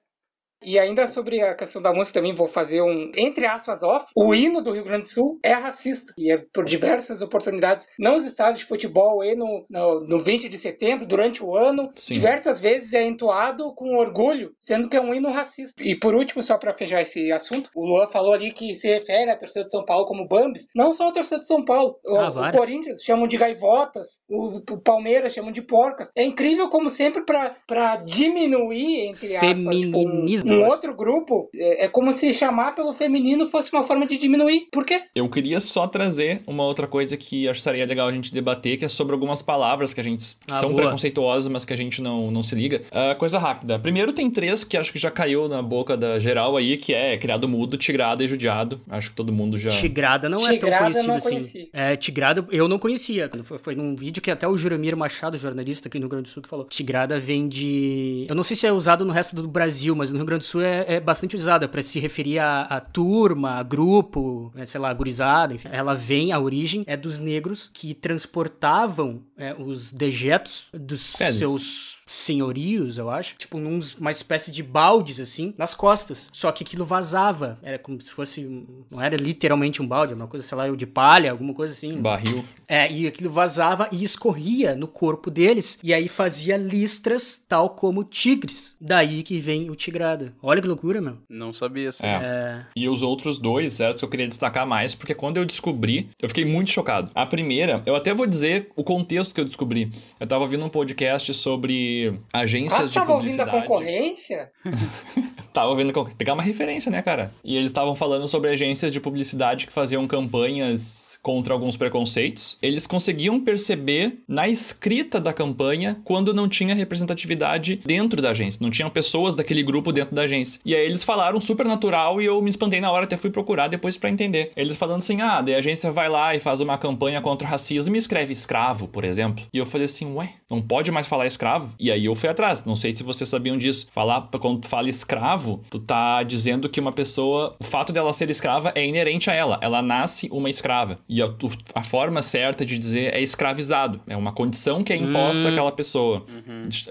[0.64, 4.06] e ainda sobre a questão da música também vou fazer um, entre aspas, off.
[4.14, 6.12] O hino do Rio Grande do Sul é racista.
[6.18, 10.48] E é por diversas oportunidades, não nos estádios de futebol e no, no, no 20
[10.48, 12.14] de setembro, durante o ano, Sim.
[12.14, 15.82] diversas vezes é entoado com orgulho, sendo que é um hino racista.
[15.82, 19.30] E por último, só para fechar esse assunto, o Luan falou ali que se refere
[19.30, 20.70] à torcida de São Paulo como Bambis.
[20.74, 21.96] Não só a torcida de São Paulo.
[22.06, 26.10] Ah, o, o, Corinthians chamam de gaivotas, o, o, Palmeiras chamam de porcas.
[26.16, 31.88] É incrível como sempre para diminuir, entre aspas, tipo, um, um outro grupo, é, é,
[31.88, 34.68] como se chamar pelo feminino fosse uma forma de diminuir.
[34.70, 35.02] Por quê?
[35.14, 38.76] Eu queria só trazer uma outra coisa que acho que seria legal a gente debater,
[38.76, 40.82] que é sobre algumas palavras que a gente ah, são boa.
[40.82, 42.82] preconceituosas, mas que a gente não, não se liga.
[42.88, 43.78] Uh, coisa rápida.
[43.78, 47.16] Primeiro tem três que acho que já caiu na boca da geral aí, que é
[47.16, 48.80] criado mudo, tigrada e judiado.
[48.88, 49.70] Acho que todo mundo já.
[49.70, 51.28] Tigrada não tigrada é tão conhecido assim.
[51.28, 51.70] Conheci.
[51.72, 53.30] É, tigrada eu não conhecia.
[53.42, 56.28] Foi, foi num vídeo que até o Juramir Machado, jornalista aqui no Rio Grande do
[56.28, 56.66] Sul, que falou.
[56.66, 58.26] Tigrada vem de.
[58.28, 60.46] Eu não sei se é usado no resto do Brasil, mas no Rio Grande do
[60.46, 64.80] Sul é é, bastante usada para se referir a, a, turma, a grupo, é, sei
[64.80, 65.68] lá, gurizada, enfim.
[65.70, 71.98] Ela vem, a origem é dos negros que transportavam é, os dejetos dos é, seus
[72.06, 76.28] senhorios, eu acho, tipo num, uma espécie de baldes assim, nas costas.
[76.32, 80.46] Só que aquilo vazava, era como se fosse, não era literalmente um balde, uma coisa,
[80.46, 82.00] sei lá, de palha, alguma coisa assim.
[82.00, 82.44] Barril.
[82.68, 88.04] É, e aquilo vazava e escorria no corpo deles, e aí fazia listras, tal como
[88.04, 88.76] tigres.
[88.80, 90.31] Daí que vem o tigrada.
[90.42, 91.18] Olha que loucura, meu.
[91.28, 92.04] Não sabia assim.
[92.04, 92.20] É.
[92.22, 92.66] é.
[92.76, 96.28] E os outros dois, certo, que eu queria destacar mais, porque quando eu descobri, eu
[96.28, 97.10] fiquei muito chocado.
[97.14, 99.90] A primeira, eu até vou dizer o contexto que eu descobri.
[100.18, 103.50] Eu tava ouvindo um podcast sobre agências ah, de tava publicidade.
[103.50, 104.50] ouvindo a concorrência?
[105.52, 107.32] tava ouvindo pegar uma referência, né, cara?
[107.44, 112.58] E eles estavam falando sobre agências de publicidade que faziam campanhas contra alguns preconceitos.
[112.60, 118.70] Eles conseguiam perceber na escrita da campanha quando não tinha representatividade dentro da agência, não
[118.70, 120.60] tinham pessoas daquele grupo dentro dentro da agência.
[120.64, 123.68] E aí eles falaram super natural e eu me espantei na hora, até fui procurar
[123.68, 124.52] depois pra entender.
[124.56, 127.50] Eles falando assim: ah, daí a agência vai lá e faz uma campanha contra o
[127.50, 129.44] racismo e escreve escravo, por exemplo.
[129.52, 131.74] E eu falei assim: ué, não pode mais falar escravo?
[131.80, 132.64] E aí eu fui atrás.
[132.64, 133.86] Não sei se vocês sabiam disso.
[133.90, 138.28] Falar, quando tu fala escravo, tu tá dizendo que uma pessoa, o fato dela ser
[138.30, 139.58] escrava é inerente a ela.
[139.62, 140.98] Ela nasce uma escrava.
[141.08, 141.28] E a,
[141.74, 144.00] a forma certa de dizer é escravizado.
[144.06, 145.52] É uma condição que é imposta Hum.
[145.52, 146.24] àquela pessoa.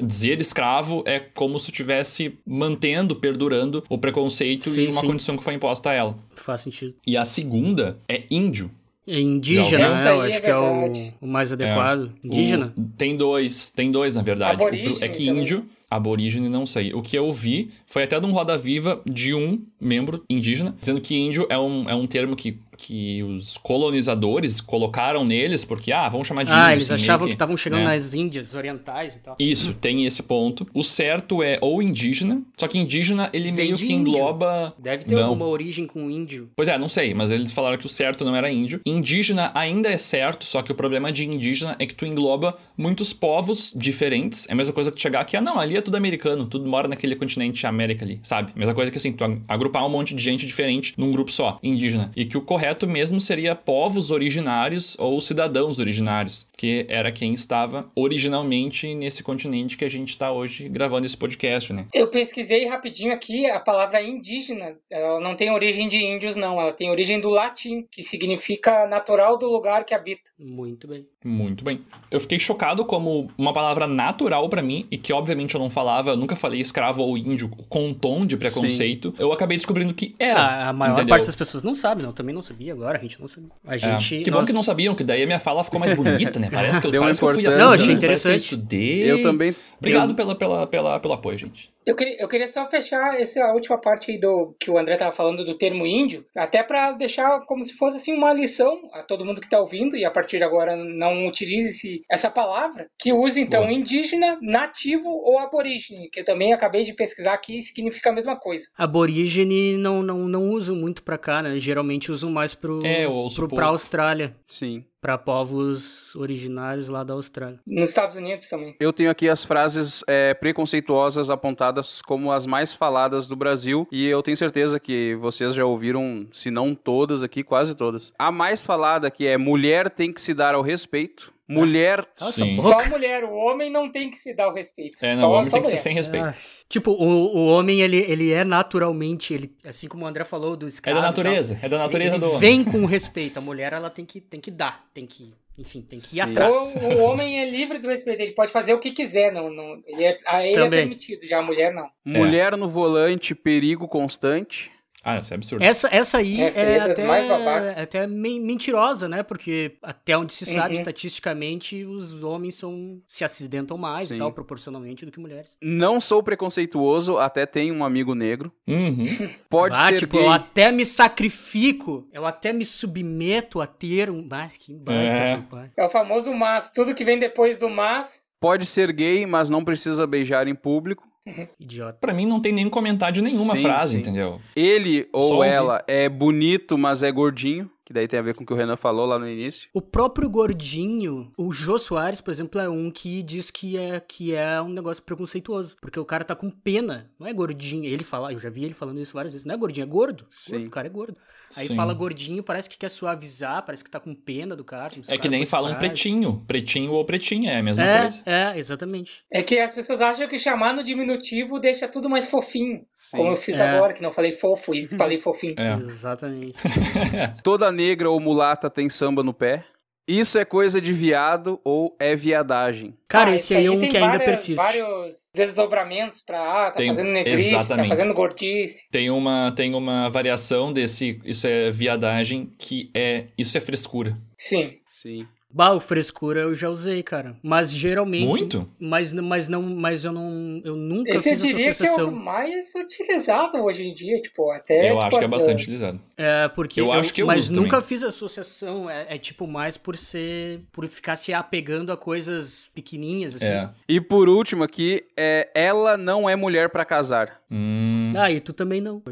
[0.01, 5.07] Dizer escravo é como se tu estivesse mantendo, perdurando o preconceito Sim, e uma sim.
[5.07, 6.17] condição que foi imposta a ela.
[6.35, 6.93] Faz sentido.
[7.05, 8.69] E a segunda é índio.
[9.07, 10.11] É indígena, né?
[10.11, 10.91] Eu acho é que é o,
[11.21, 12.11] o mais adequado.
[12.23, 12.71] Indígena?
[12.77, 14.63] O- tem dois, tem dois, na verdade.
[14.63, 14.67] O-
[15.03, 15.41] é que também.
[15.41, 16.93] índio, aborígene, não sei.
[16.93, 21.01] O que eu vi foi até de um Roda Viva de um membro indígena, dizendo
[21.01, 26.09] que índio é um, é um termo que, que os colonizadores colocaram neles, porque, ah,
[26.09, 26.51] vamos chamar de.
[26.51, 27.93] Ah, eles assim, meio achavam que estavam chegando né?
[27.93, 29.35] nas Índias orientais e tal.
[29.39, 30.67] Isso, tem esse ponto.
[30.73, 34.73] O certo é ou indígena, só que indígena ele Vem meio que engloba.
[34.79, 35.25] Deve ter não.
[35.25, 36.49] alguma origem com índio.
[36.55, 38.81] Pois é, não sei, mas eles falaram que o certo não era índio.
[38.83, 43.13] Indígena ainda é certo, só que o problema de indígena é que tu engloba muitos
[43.13, 44.47] povos diferentes.
[44.49, 46.87] É a mesma coisa que chegar aqui, ah, não, ali é tudo americano, tudo mora
[46.87, 48.51] naquele continente América ali, sabe?
[48.55, 52.11] Mesma coisa que assim, tu agrupar um monte de gente diferente num grupo só, indígena.
[52.15, 57.89] E que o correto mesmo seria povos originários ou cidadãos originários, que era quem estava
[57.95, 61.87] originalmente nesse continente que a gente está hoje gravando esse podcast, né?
[61.93, 66.59] Eu pesquisei rapidinho aqui, a palavra indígena, ela não tem origem de índios, não.
[66.59, 70.29] Ela tem origem do latim, que significa natural do lugar que habita.
[70.37, 71.07] Muito bem.
[71.23, 71.81] Muito bem.
[72.09, 76.09] Eu fiquei chocado como uma palavra natural pra mim e que obviamente eu não falava,
[76.09, 79.13] eu nunca falei escravo ou índio com um tom de preconceito.
[79.19, 80.39] Eu acabei descobrindo que era.
[80.39, 81.09] Ah, a maior entendeu?
[81.09, 82.09] parte das pessoas não sabe, não.
[82.09, 83.51] Eu também não sabia agora, a gente não sabia.
[83.67, 84.23] A É, gente.
[84.23, 86.49] que bom nós- que não sabiam, que daí a minha fala ficou mais bonita, né?
[86.51, 87.63] Parece que eu, parece que eu fui importância.
[87.65, 88.37] Não, achei parece que eu interessante.
[88.39, 89.11] estudei.
[89.11, 89.55] Eu também.
[89.77, 91.69] Obrigado pela, pela, pela, pelo apoio, gente.
[91.85, 95.11] Eu queria, eu queria só fechar essa última parte aí do que o André estava
[95.11, 99.25] falando do termo índio, até para deixar como se fosse assim uma lição a todo
[99.25, 103.11] mundo que está ouvindo e a partir de agora não utilize esse, essa palavra, que
[103.11, 103.73] use então Boa.
[103.73, 108.35] indígena, nativo ou aborígene, que eu também acabei de pesquisar aqui e significa a mesma
[108.35, 108.67] coisa.
[108.77, 111.57] Aborígene não, não, não usam muito pra cá, né?
[111.57, 113.05] Geralmente usam mais pro, É,
[113.49, 114.35] pra Austrália.
[114.45, 114.85] Sim.
[115.01, 117.59] Pra povos originários lá da Austrália.
[117.65, 118.75] Nos Estados Unidos também.
[118.79, 124.05] Eu tenho aqui as frases é, preconceituosas apontadas como as mais faladas do Brasil e
[124.05, 128.13] eu tenho certeza que vocês já ouviram, se não todas aqui, quase todas.
[128.19, 131.33] A mais falada que é mulher tem que se dar ao respeito.
[131.53, 132.43] Mulher Nossa.
[132.61, 135.03] Só mulher, o homem não tem que se dar o respeito.
[135.03, 135.81] É, não, só, o homem só tem que ser mulher.
[135.83, 136.25] sem respeito.
[136.27, 140.55] Ah, tipo, o, o homem, ele, ele é naturalmente, ele, assim como o André falou
[140.55, 142.39] do É escravo da e tal, natureza, é da natureza ele do homem.
[142.39, 143.37] vem com respeito.
[143.37, 146.29] A mulher, ela tem que, tem que dar, tem que, enfim, tem que ir Sim.
[146.31, 146.51] atrás.
[146.51, 149.81] O, o homem é livre do respeito, ele pode fazer o que quiser, não, não,
[149.85, 150.79] ele é, a ele Também.
[150.79, 151.89] é permitido, já a mulher não.
[152.05, 154.71] mulher no volante, perigo constante.
[155.03, 155.63] Ah, isso é absurdo.
[155.63, 159.23] Essa, essa aí Essa é aí é das até, é até men- mentirosa, né?
[159.23, 160.79] Porque até onde se sabe, Uhum.
[160.79, 164.15] estatisticamente, os homens são, se acidentam mais Sim.
[164.15, 165.57] e tal, proporcionalmente, do que mulheres.
[165.61, 168.51] Não sou preconceituoso, até tenho um amigo negro.
[168.67, 169.03] Uhum.
[169.49, 170.25] Pode ah, ser tipo, gay.
[170.25, 174.25] eu até me sacrifico, eu até me submeto a ter um...
[174.29, 175.41] Mas que baita, É.
[175.77, 179.63] É o famoso mas, tudo que vem depois do mas, Pode ser gay, mas não
[179.63, 181.07] precisa beijar em público.
[181.59, 181.97] Idiota.
[181.99, 183.99] Pra mim não tem nem comentário de nenhuma Sim, frase, sim.
[183.99, 184.39] entendeu?
[184.55, 185.49] Ele Só ou ouvir.
[185.49, 187.69] ela é bonito, mas é gordinho.
[187.91, 189.67] Que daí tem a ver com o que o Renan falou lá no início.
[189.73, 194.33] O próprio gordinho, o Jô Soares, por exemplo, é um que diz que é, que
[194.33, 195.75] é um negócio preconceituoso.
[195.81, 197.83] Porque o cara tá com pena, não é gordinho.
[197.83, 199.45] Ele fala, eu já vi ele falando isso várias vezes.
[199.45, 200.25] Não é gordinho, é gordo.
[200.49, 201.17] Gordo, O cara é gordo.
[201.57, 201.75] Aí Sim.
[201.75, 204.93] fala gordinho, parece que quer suavizar, parece que tá com pena do cara.
[205.09, 205.89] É que nem falam frágil.
[205.89, 206.43] pretinho.
[206.47, 208.21] Pretinho ou pretinha, é a mesma É, coisa.
[208.25, 209.25] é, exatamente.
[209.29, 212.85] é que as pessoas acham que chamar no diminutivo deixa tudo mais fofinho.
[212.95, 213.17] Sim.
[213.17, 213.67] Como eu fiz É.
[213.67, 215.55] agora, que não falei fofo e falei fofinho.
[215.57, 215.73] É.
[215.73, 216.53] Exatamente.
[217.43, 219.65] Toda negra ou mulata tem samba no pé.
[220.07, 222.97] Isso é coisa de viado ou é viadagem?
[223.07, 224.55] Cara, Ah, esse aí é um que ainda várias- persiste.
[224.55, 227.89] vários desdobramentos pra, ah, tá Tem- fazendo negrice, exatamente.
[227.89, 228.89] tá fazendo gordice.
[228.91, 234.17] Tem uma, tem uma variação desse isso é viadagem que é isso é frescura.
[234.35, 234.73] Sim.
[235.01, 235.25] Sim.
[235.53, 237.35] Bah, o frescura eu já usei, cara.
[237.43, 238.25] Mas geralmente.
[238.27, 238.69] Muito?
[238.79, 240.61] Mas, mas não, mas eu não.
[240.63, 242.11] Eu nunca Esse eu fiz diria que é o associação.
[242.11, 244.89] mais utilizado hoje em dia, tipo, até...
[244.89, 245.99] eu tipo, acho que é as- bastante utilizado.
[246.17, 247.87] É, porque Eu acho que eu mas uso nunca também.
[247.87, 253.35] fiz associação, é, é tipo mais por ser, por ficar se apegando a coisas pequenininhas,
[253.35, 253.45] assim.
[253.45, 253.69] É.
[253.89, 257.41] E por último aqui, é ela não é mulher pra casar.
[257.49, 259.01] Hum, Ah, e tu também não.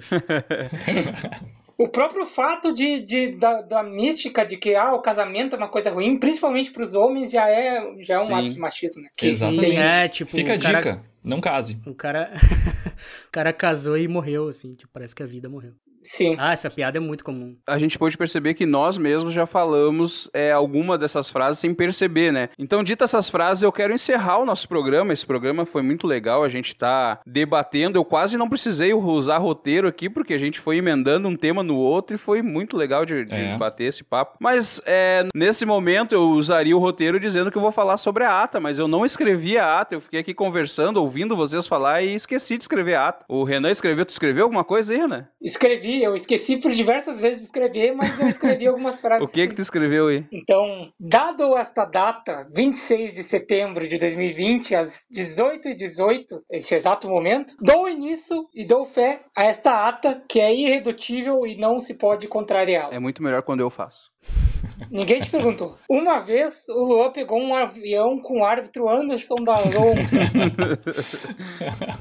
[1.80, 5.70] O próprio fato de, de da, da, mística de que ah, o casamento é uma
[5.70, 9.10] coisa ruim, principalmente para os homens, já é, já é um ato de machismo, né?
[9.22, 9.72] Exatamente.
[9.72, 11.80] Sim, é, tipo, Fica a cara, dica, não case.
[11.86, 12.34] O cara,
[13.28, 15.72] o cara casou e morreu, assim, tipo, parece que a vida morreu.
[16.02, 16.36] Sim.
[16.38, 17.56] Ah, essa piada é muito comum.
[17.68, 22.32] A gente pode perceber que nós mesmos já falamos é, alguma dessas frases sem perceber,
[22.32, 22.50] né?
[22.58, 25.14] Então, dita essas frases, eu quero encerrar o nosso programa.
[25.14, 27.98] Esse programa foi muito legal, a gente tá debatendo.
[27.98, 31.76] Eu quase não precisei usar roteiro aqui, porque a gente foi emendando um tema no
[31.76, 33.58] outro e foi muito legal de, de é.
[33.58, 34.38] bater esse papo.
[34.40, 38.44] Mas, é, nesse momento, eu usaria o roteiro dizendo que eu vou falar sobre a
[38.44, 39.96] ata, mas eu não escrevi a ata.
[39.96, 43.26] Eu fiquei aqui conversando, ouvindo vocês falar e esqueci de escrever a ata.
[43.28, 45.28] O Renan escreveu, tu escreveu alguma coisa aí, Renan?
[45.42, 49.30] Escrevi eu esqueci por diversas vezes de escrever, mas eu escrevi algumas frases.
[49.30, 50.26] o que que tu escreveu aí?
[50.32, 57.90] Então, dado esta data, 26 de setembro de 2020, às 18h18, este exato momento, dou
[57.90, 62.94] início e dou fé a esta ata que é irredutível e não se pode contrariá-la.
[62.94, 64.10] É muito melhor quando eu faço.
[64.92, 65.78] Ninguém te perguntou.
[65.90, 70.18] Uma vez o Luan pegou um avião com o árbitro Anderson da Alonso.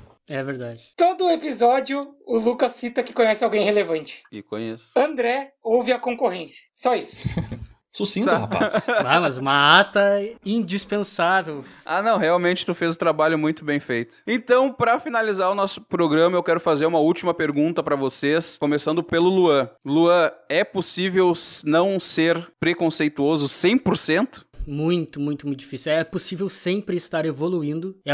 [0.29, 0.93] É verdade.
[0.97, 4.23] Todo episódio, o Lucas cita que conhece alguém relevante.
[4.31, 4.91] E conheço.
[4.97, 6.65] André ouve a concorrência.
[6.75, 7.29] Só isso.
[7.99, 8.39] Sucinto, tá.
[8.39, 8.87] rapaz.
[9.09, 11.65] Ah, mas uma ata indispensável.
[11.85, 14.15] Ah, não, realmente tu fez o trabalho muito bem feito.
[14.27, 19.03] Então, para finalizar o nosso programa, eu quero fazer uma última pergunta para vocês, começando
[19.03, 19.71] pelo Luan.
[19.85, 21.33] Luan, é possível
[21.65, 24.45] não ser preconceituoso 100%?
[24.69, 25.93] Muito, muito, muito difícil.
[25.93, 27.97] É possível sempre estar evoluindo.
[28.05, 28.13] É,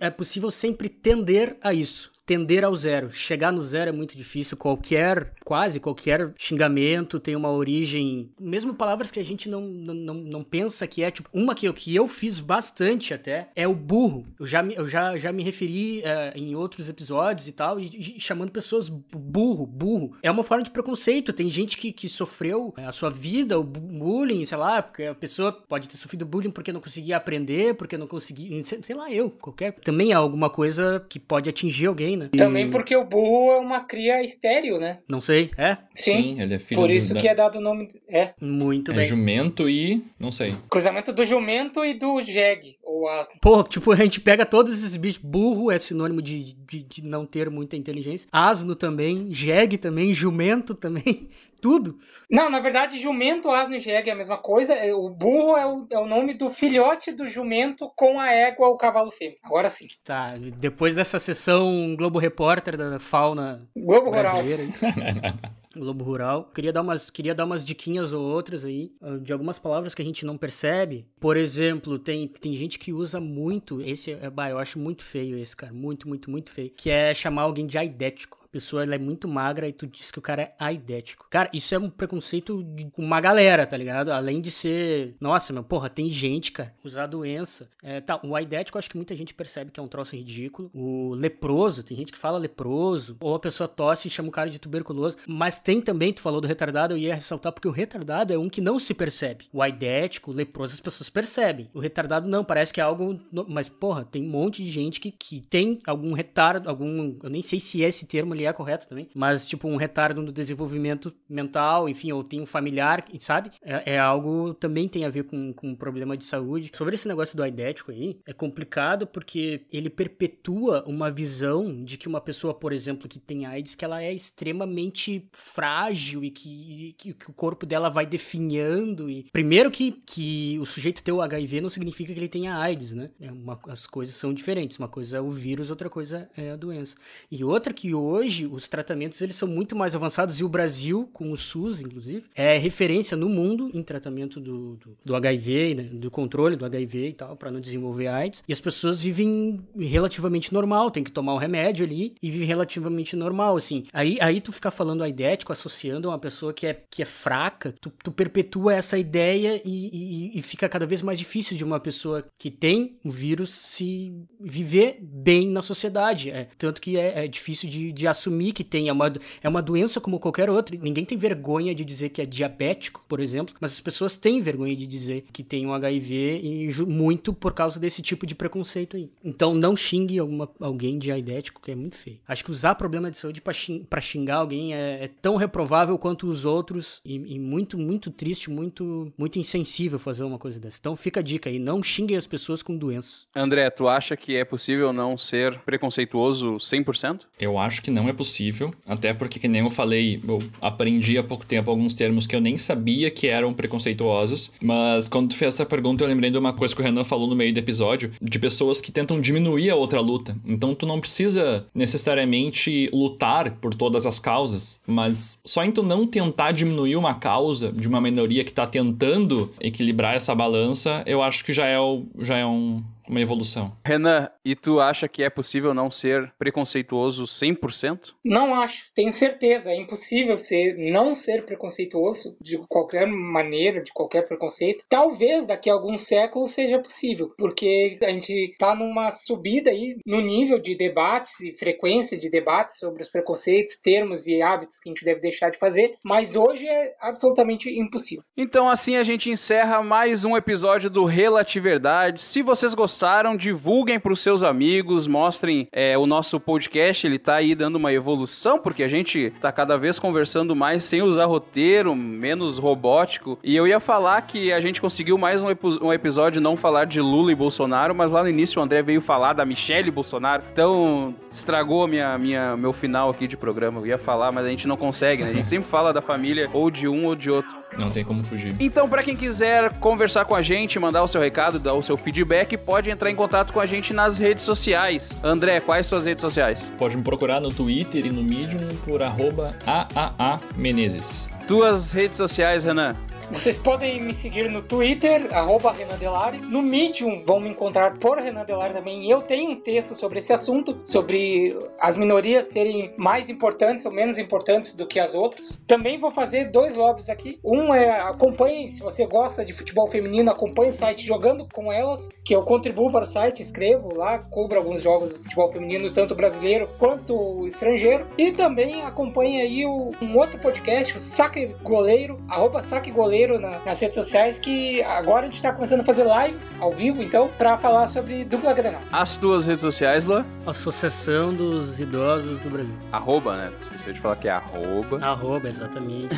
[0.00, 3.10] é possível sempre tender a isso tender ao zero.
[3.10, 4.56] Chegar no zero é muito difícil.
[4.56, 8.30] Qualquer, quase qualquer xingamento tem uma origem.
[8.38, 11.10] Mesmo palavras que a gente não, não, não pensa que é.
[11.10, 14.24] Tipo, uma que eu, que eu fiz bastante até é o burro.
[14.38, 18.20] Eu já, eu já, já me referi é, em outros episódios e tal, e, e,
[18.20, 20.16] chamando pessoas burro, burro.
[20.22, 21.32] É uma forma de preconceito.
[21.32, 25.16] Tem gente que, que sofreu é, a sua vida, o bullying, sei lá, porque a
[25.16, 28.62] pessoa pode ter sofrido bullying porque não conseguia aprender, porque não conseguia.
[28.62, 29.72] Sei, sei lá, eu, qualquer.
[29.80, 32.30] Também é alguma coisa que pode atingir alguém, né?
[32.38, 34.98] Também porque o burro é uma cria estéreo, né?
[35.08, 35.76] Não sei, é?
[35.94, 37.88] Sim, Sim ele é filho Por isso do, que é dado o nome.
[38.08, 38.34] É.
[38.40, 39.04] Muito é bem.
[39.04, 40.04] jumento e.
[40.18, 40.54] não sei.
[40.68, 43.36] Cruzamento do jumento e do jegue, ou asno.
[43.40, 45.22] Pô, tipo, a gente pega todos esses bichos.
[45.22, 48.28] Burro é sinônimo de, de, de não ter muita inteligência.
[48.32, 51.28] Asno também, jegue também, jumento também
[51.60, 51.98] tudo.
[52.30, 54.74] Não, na verdade, jumento, asno e jegue é a mesma coisa.
[54.74, 58.68] É, o burro é o, é o nome do filhote do jumento com a égua,
[58.68, 59.38] o cavalo fêmea.
[59.42, 59.86] Agora sim.
[60.04, 64.36] Tá, depois dessa sessão Globo Repórter da fauna Globo Rural.
[65.76, 66.50] Globo Rural.
[66.52, 70.02] Queria dar umas, queria dar umas diquinhas ou outras aí, ah, de algumas palavras que
[70.02, 71.06] a gente não percebe.
[71.20, 75.38] Por exemplo, tem, tem gente que usa muito, esse é, bah, eu acho muito feio
[75.38, 78.98] esse, cara, muito, muito, muito feio, que é chamar alguém de aidético pessoa ela é
[78.98, 81.26] muito magra e tu diz que o cara é aidético.
[81.30, 84.10] Cara, isso é um preconceito com uma galera, tá ligado?
[84.10, 85.14] Além de ser.
[85.20, 87.68] Nossa, meu, porra, tem gente, cara, usar doença.
[87.82, 90.70] É, tá, o aidético acho que muita gente percebe que é um troço ridículo.
[90.74, 93.16] O leproso, tem gente que fala leproso.
[93.20, 95.16] Ou a pessoa tosse e chama o cara de tuberculoso.
[95.26, 98.48] Mas tem também, tu falou do retardado, eu ia ressaltar, porque o retardado é um
[98.48, 99.46] que não se percebe.
[99.52, 101.68] O aidético, o leproso, as pessoas percebem.
[101.72, 103.20] O retardado não, parece que é algo.
[103.48, 107.16] Mas, porra, tem um monte de gente que, que tem algum retardo, algum.
[107.22, 110.22] Eu nem sei se é esse termo ele é correto também, mas tipo um retardo
[110.22, 113.50] no desenvolvimento mental, enfim, ou tem um familiar, sabe?
[113.62, 116.70] É, é algo também tem a ver com, com um problema de saúde.
[116.74, 122.08] Sobre esse negócio do aidético aí, é complicado porque ele perpetua uma visão de que
[122.08, 127.14] uma pessoa, por exemplo, que tem AIDS, que ela é extremamente frágil e que, que,
[127.14, 131.60] que o corpo dela vai definhando e primeiro que, que o sujeito ter o HIV
[131.60, 133.10] não significa que ele tenha AIDS, né?
[133.20, 134.78] É uma, as coisas são diferentes.
[134.78, 136.96] Uma coisa é o vírus, outra coisa é a doença.
[137.30, 141.10] E outra que hoje hoje os tratamentos eles são muito mais avançados e o Brasil,
[141.12, 145.82] com o SUS, inclusive, é referência no mundo em tratamento do, do, do HIV, né,
[145.82, 148.42] do controle do HIV e tal, para não desenvolver AIDS.
[148.46, 152.44] E as pessoas vivem relativamente normal, tem que tomar o um remédio ali e vive
[152.44, 153.84] relativamente normal, assim.
[153.92, 157.74] Aí, aí tu ficar falando aidético, associando a uma pessoa que é, que é fraca,
[157.80, 161.80] tu, tu perpetua essa ideia e, e, e fica cada vez mais difícil de uma
[161.80, 166.30] pessoa que tem o vírus se viver bem na sociedade.
[166.30, 169.12] É, tanto que é, é difícil de, de assumir que tem, é uma,
[169.42, 170.76] é uma doença como qualquer outra.
[170.76, 174.76] Ninguém tem vergonha de dizer que é diabético, por exemplo, mas as pessoas têm vergonha
[174.76, 179.10] de dizer que tem um HIV e muito por causa desse tipo de preconceito aí.
[179.24, 182.18] Então não xingue alguma, alguém de aidético, que é muito feio.
[182.28, 186.44] Acho que usar problema de saúde para xingar alguém é, é, tão reprovável quanto os
[186.44, 190.78] outros e, e, muito, muito triste, muito, muito insensível fazer uma coisa dessa.
[190.80, 193.26] Então fica a dica aí, não xingue as pessoas com doenças.
[193.34, 197.22] André, tu acha que é possível não ser preconceituoso 100%?
[197.38, 198.72] Eu acho que não é possível.
[198.86, 202.40] Até porque, que nem eu falei, eu aprendi há pouco tempo alguns termos que eu
[202.40, 204.50] nem sabia que eram preconceituosos.
[204.62, 207.26] Mas quando tu fez essa pergunta, eu lembrei de uma coisa que o Renan falou
[207.26, 210.36] no meio do episódio, de pessoas que tentam diminuir a outra luta.
[210.46, 216.06] Então tu não precisa necessariamente lutar por todas as causas, mas só em tu não
[216.06, 221.44] tentar diminuir uma causa de uma minoria que tá tentando equilibrar essa balança, eu acho
[221.44, 223.76] que já é, o, já é um, uma evolução.
[223.84, 228.12] Renan, e tu acha que é possível não ser preconceituoso 100%?
[228.24, 229.70] Não acho, tenho certeza.
[229.70, 234.84] É impossível ser, não ser preconceituoso de qualquer maneira, de qualquer preconceito.
[234.88, 240.20] Talvez daqui a alguns séculos seja possível, porque a gente está numa subida aí no
[240.20, 244.92] nível de debates e frequência de debates sobre os preconceitos, termos e hábitos que a
[244.92, 248.22] gente deve deixar de fazer, mas hoje é absolutamente impossível.
[248.36, 252.20] Então assim a gente encerra mais um episódio do Relatividade.
[252.20, 257.18] Se vocês gostaram, gostaram, divulguem para os seus amigos, mostrem é, o nosso podcast, ele
[257.18, 261.24] tá aí dando uma evolução, porque a gente tá cada vez conversando mais sem usar
[261.24, 263.38] roteiro, menos robótico.
[263.42, 265.46] E eu ia falar que a gente conseguiu mais um,
[265.80, 269.00] um episódio não falar de Lula e Bolsonaro, mas lá no início o André veio
[269.00, 273.80] falar da Michelle Bolsonaro, então estragou minha, minha, meu final aqui de programa.
[273.80, 275.30] Eu ia falar, mas a gente não consegue, né?
[275.30, 277.50] A gente sempre fala da família ou de um ou de outro.
[277.78, 278.54] Não tem como fugir.
[278.58, 281.96] Então, para quem quiser conversar com a gente, mandar o seu recado, dar o seu
[281.96, 285.16] feedback, pode entrar em contato com a gente nas redes sociais.
[285.22, 286.72] André, quais suas redes sociais?
[286.78, 291.30] Pode me procurar no Twitter e no Medium por arroba AAA Menezes.
[291.46, 292.94] Tuas redes sociais, Renan?
[293.32, 296.40] Vocês podem me seguir no Twitter, arroba Renan Delari.
[296.40, 299.08] No Medium vão me encontrar por Renan Delari também.
[299.08, 304.18] Eu tenho um texto sobre esse assunto, sobre as minorias serem mais importantes ou menos
[304.18, 305.64] importantes do que as outras.
[305.64, 307.38] Também vou fazer dois lobbies aqui.
[307.44, 312.08] Um é acompanhe, se você gosta de futebol feminino, acompanhe o site Jogando com Elas,
[312.24, 316.16] que eu contribuo para o site, escrevo lá, cubro alguns jogos de futebol feminino, tanto
[316.16, 318.08] brasileiro quanto estrangeiro.
[318.18, 323.80] E também acompanhe aí um outro podcast, o Saque Goleiro, arroba Saque Goleiro na, nas
[323.80, 327.58] redes sociais que agora a gente está começando a fazer lives ao vivo, então, para
[327.58, 328.80] falar sobre dupla Grenal.
[328.90, 330.24] As tuas redes sociais, Lã?
[330.46, 332.74] Associação dos Idosos do Brasil.
[332.92, 333.52] Arroba, né?
[333.60, 334.98] Esqueci de falar que é arroba.
[335.04, 336.14] Arroba, exatamente.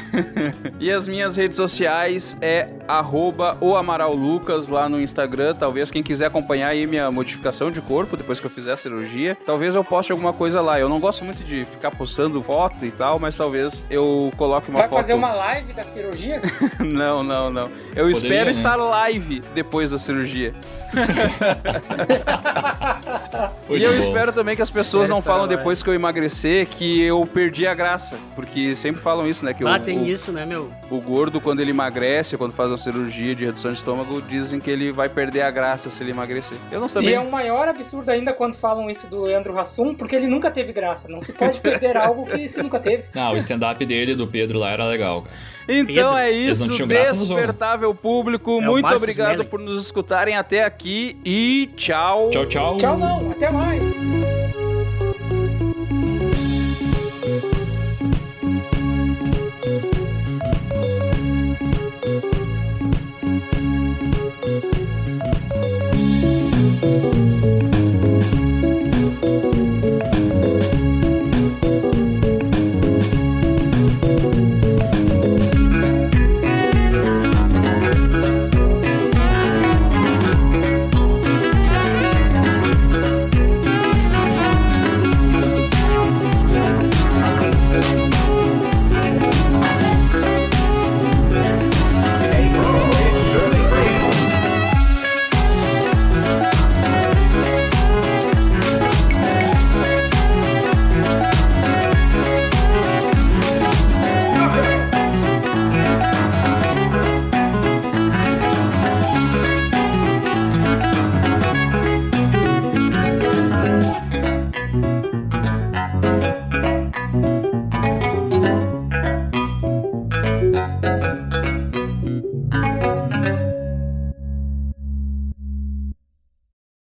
[0.78, 5.54] e as minhas redes sociais é arroba o Amaral Lucas lá no Instagram.
[5.54, 9.36] Talvez quem quiser acompanhar aí minha modificação de corpo depois que eu fizer a cirurgia,
[9.46, 10.78] talvez eu poste alguma coisa lá.
[10.78, 14.80] Eu não gosto muito de ficar postando foto e tal, mas talvez eu coloque uma
[14.80, 14.94] Vai foto.
[14.94, 16.40] Vai fazer uma live da cirurgia?
[16.92, 17.70] Não, não, não.
[17.94, 18.50] Eu Poderia, espero né?
[18.50, 20.54] estar live depois da cirurgia.
[23.70, 24.00] e eu bom.
[24.00, 27.74] espero também que as pessoas não falam depois que eu emagrecer que eu perdi a
[27.74, 28.16] graça.
[28.34, 29.54] Porque sempre falam isso, né?
[29.54, 30.70] Que ah, o, tem o, isso, né, meu?
[30.90, 34.70] O gordo, quando ele emagrece, quando faz uma cirurgia de redução de estômago, dizem que
[34.70, 36.56] ele vai perder a graça se ele emagrecer.
[36.70, 37.10] Eu não sabia.
[37.10, 40.50] E é um maior absurdo ainda quando falam isso do Leandro Hassum, porque ele nunca
[40.50, 41.08] teve graça.
[41.08, 43.04] Não se pode perder algo que se nunca teve.
[43.14, 45.36] Não, o stand-up dele do Pedro lá era legal, cara.
[45.68, 46.16] Então Pedro.
[46.16, 48.60] é isso, despertável público.
[48.60, 49.48] É muito obrigado Smelly.
[49.48, 52.30] por nos escutarem até aqui e tchau.
[52.30, 52.78] Tchau, tchau.
[52.78, 53.30] Tchau, não.
[53.32, 54.11] Até mais.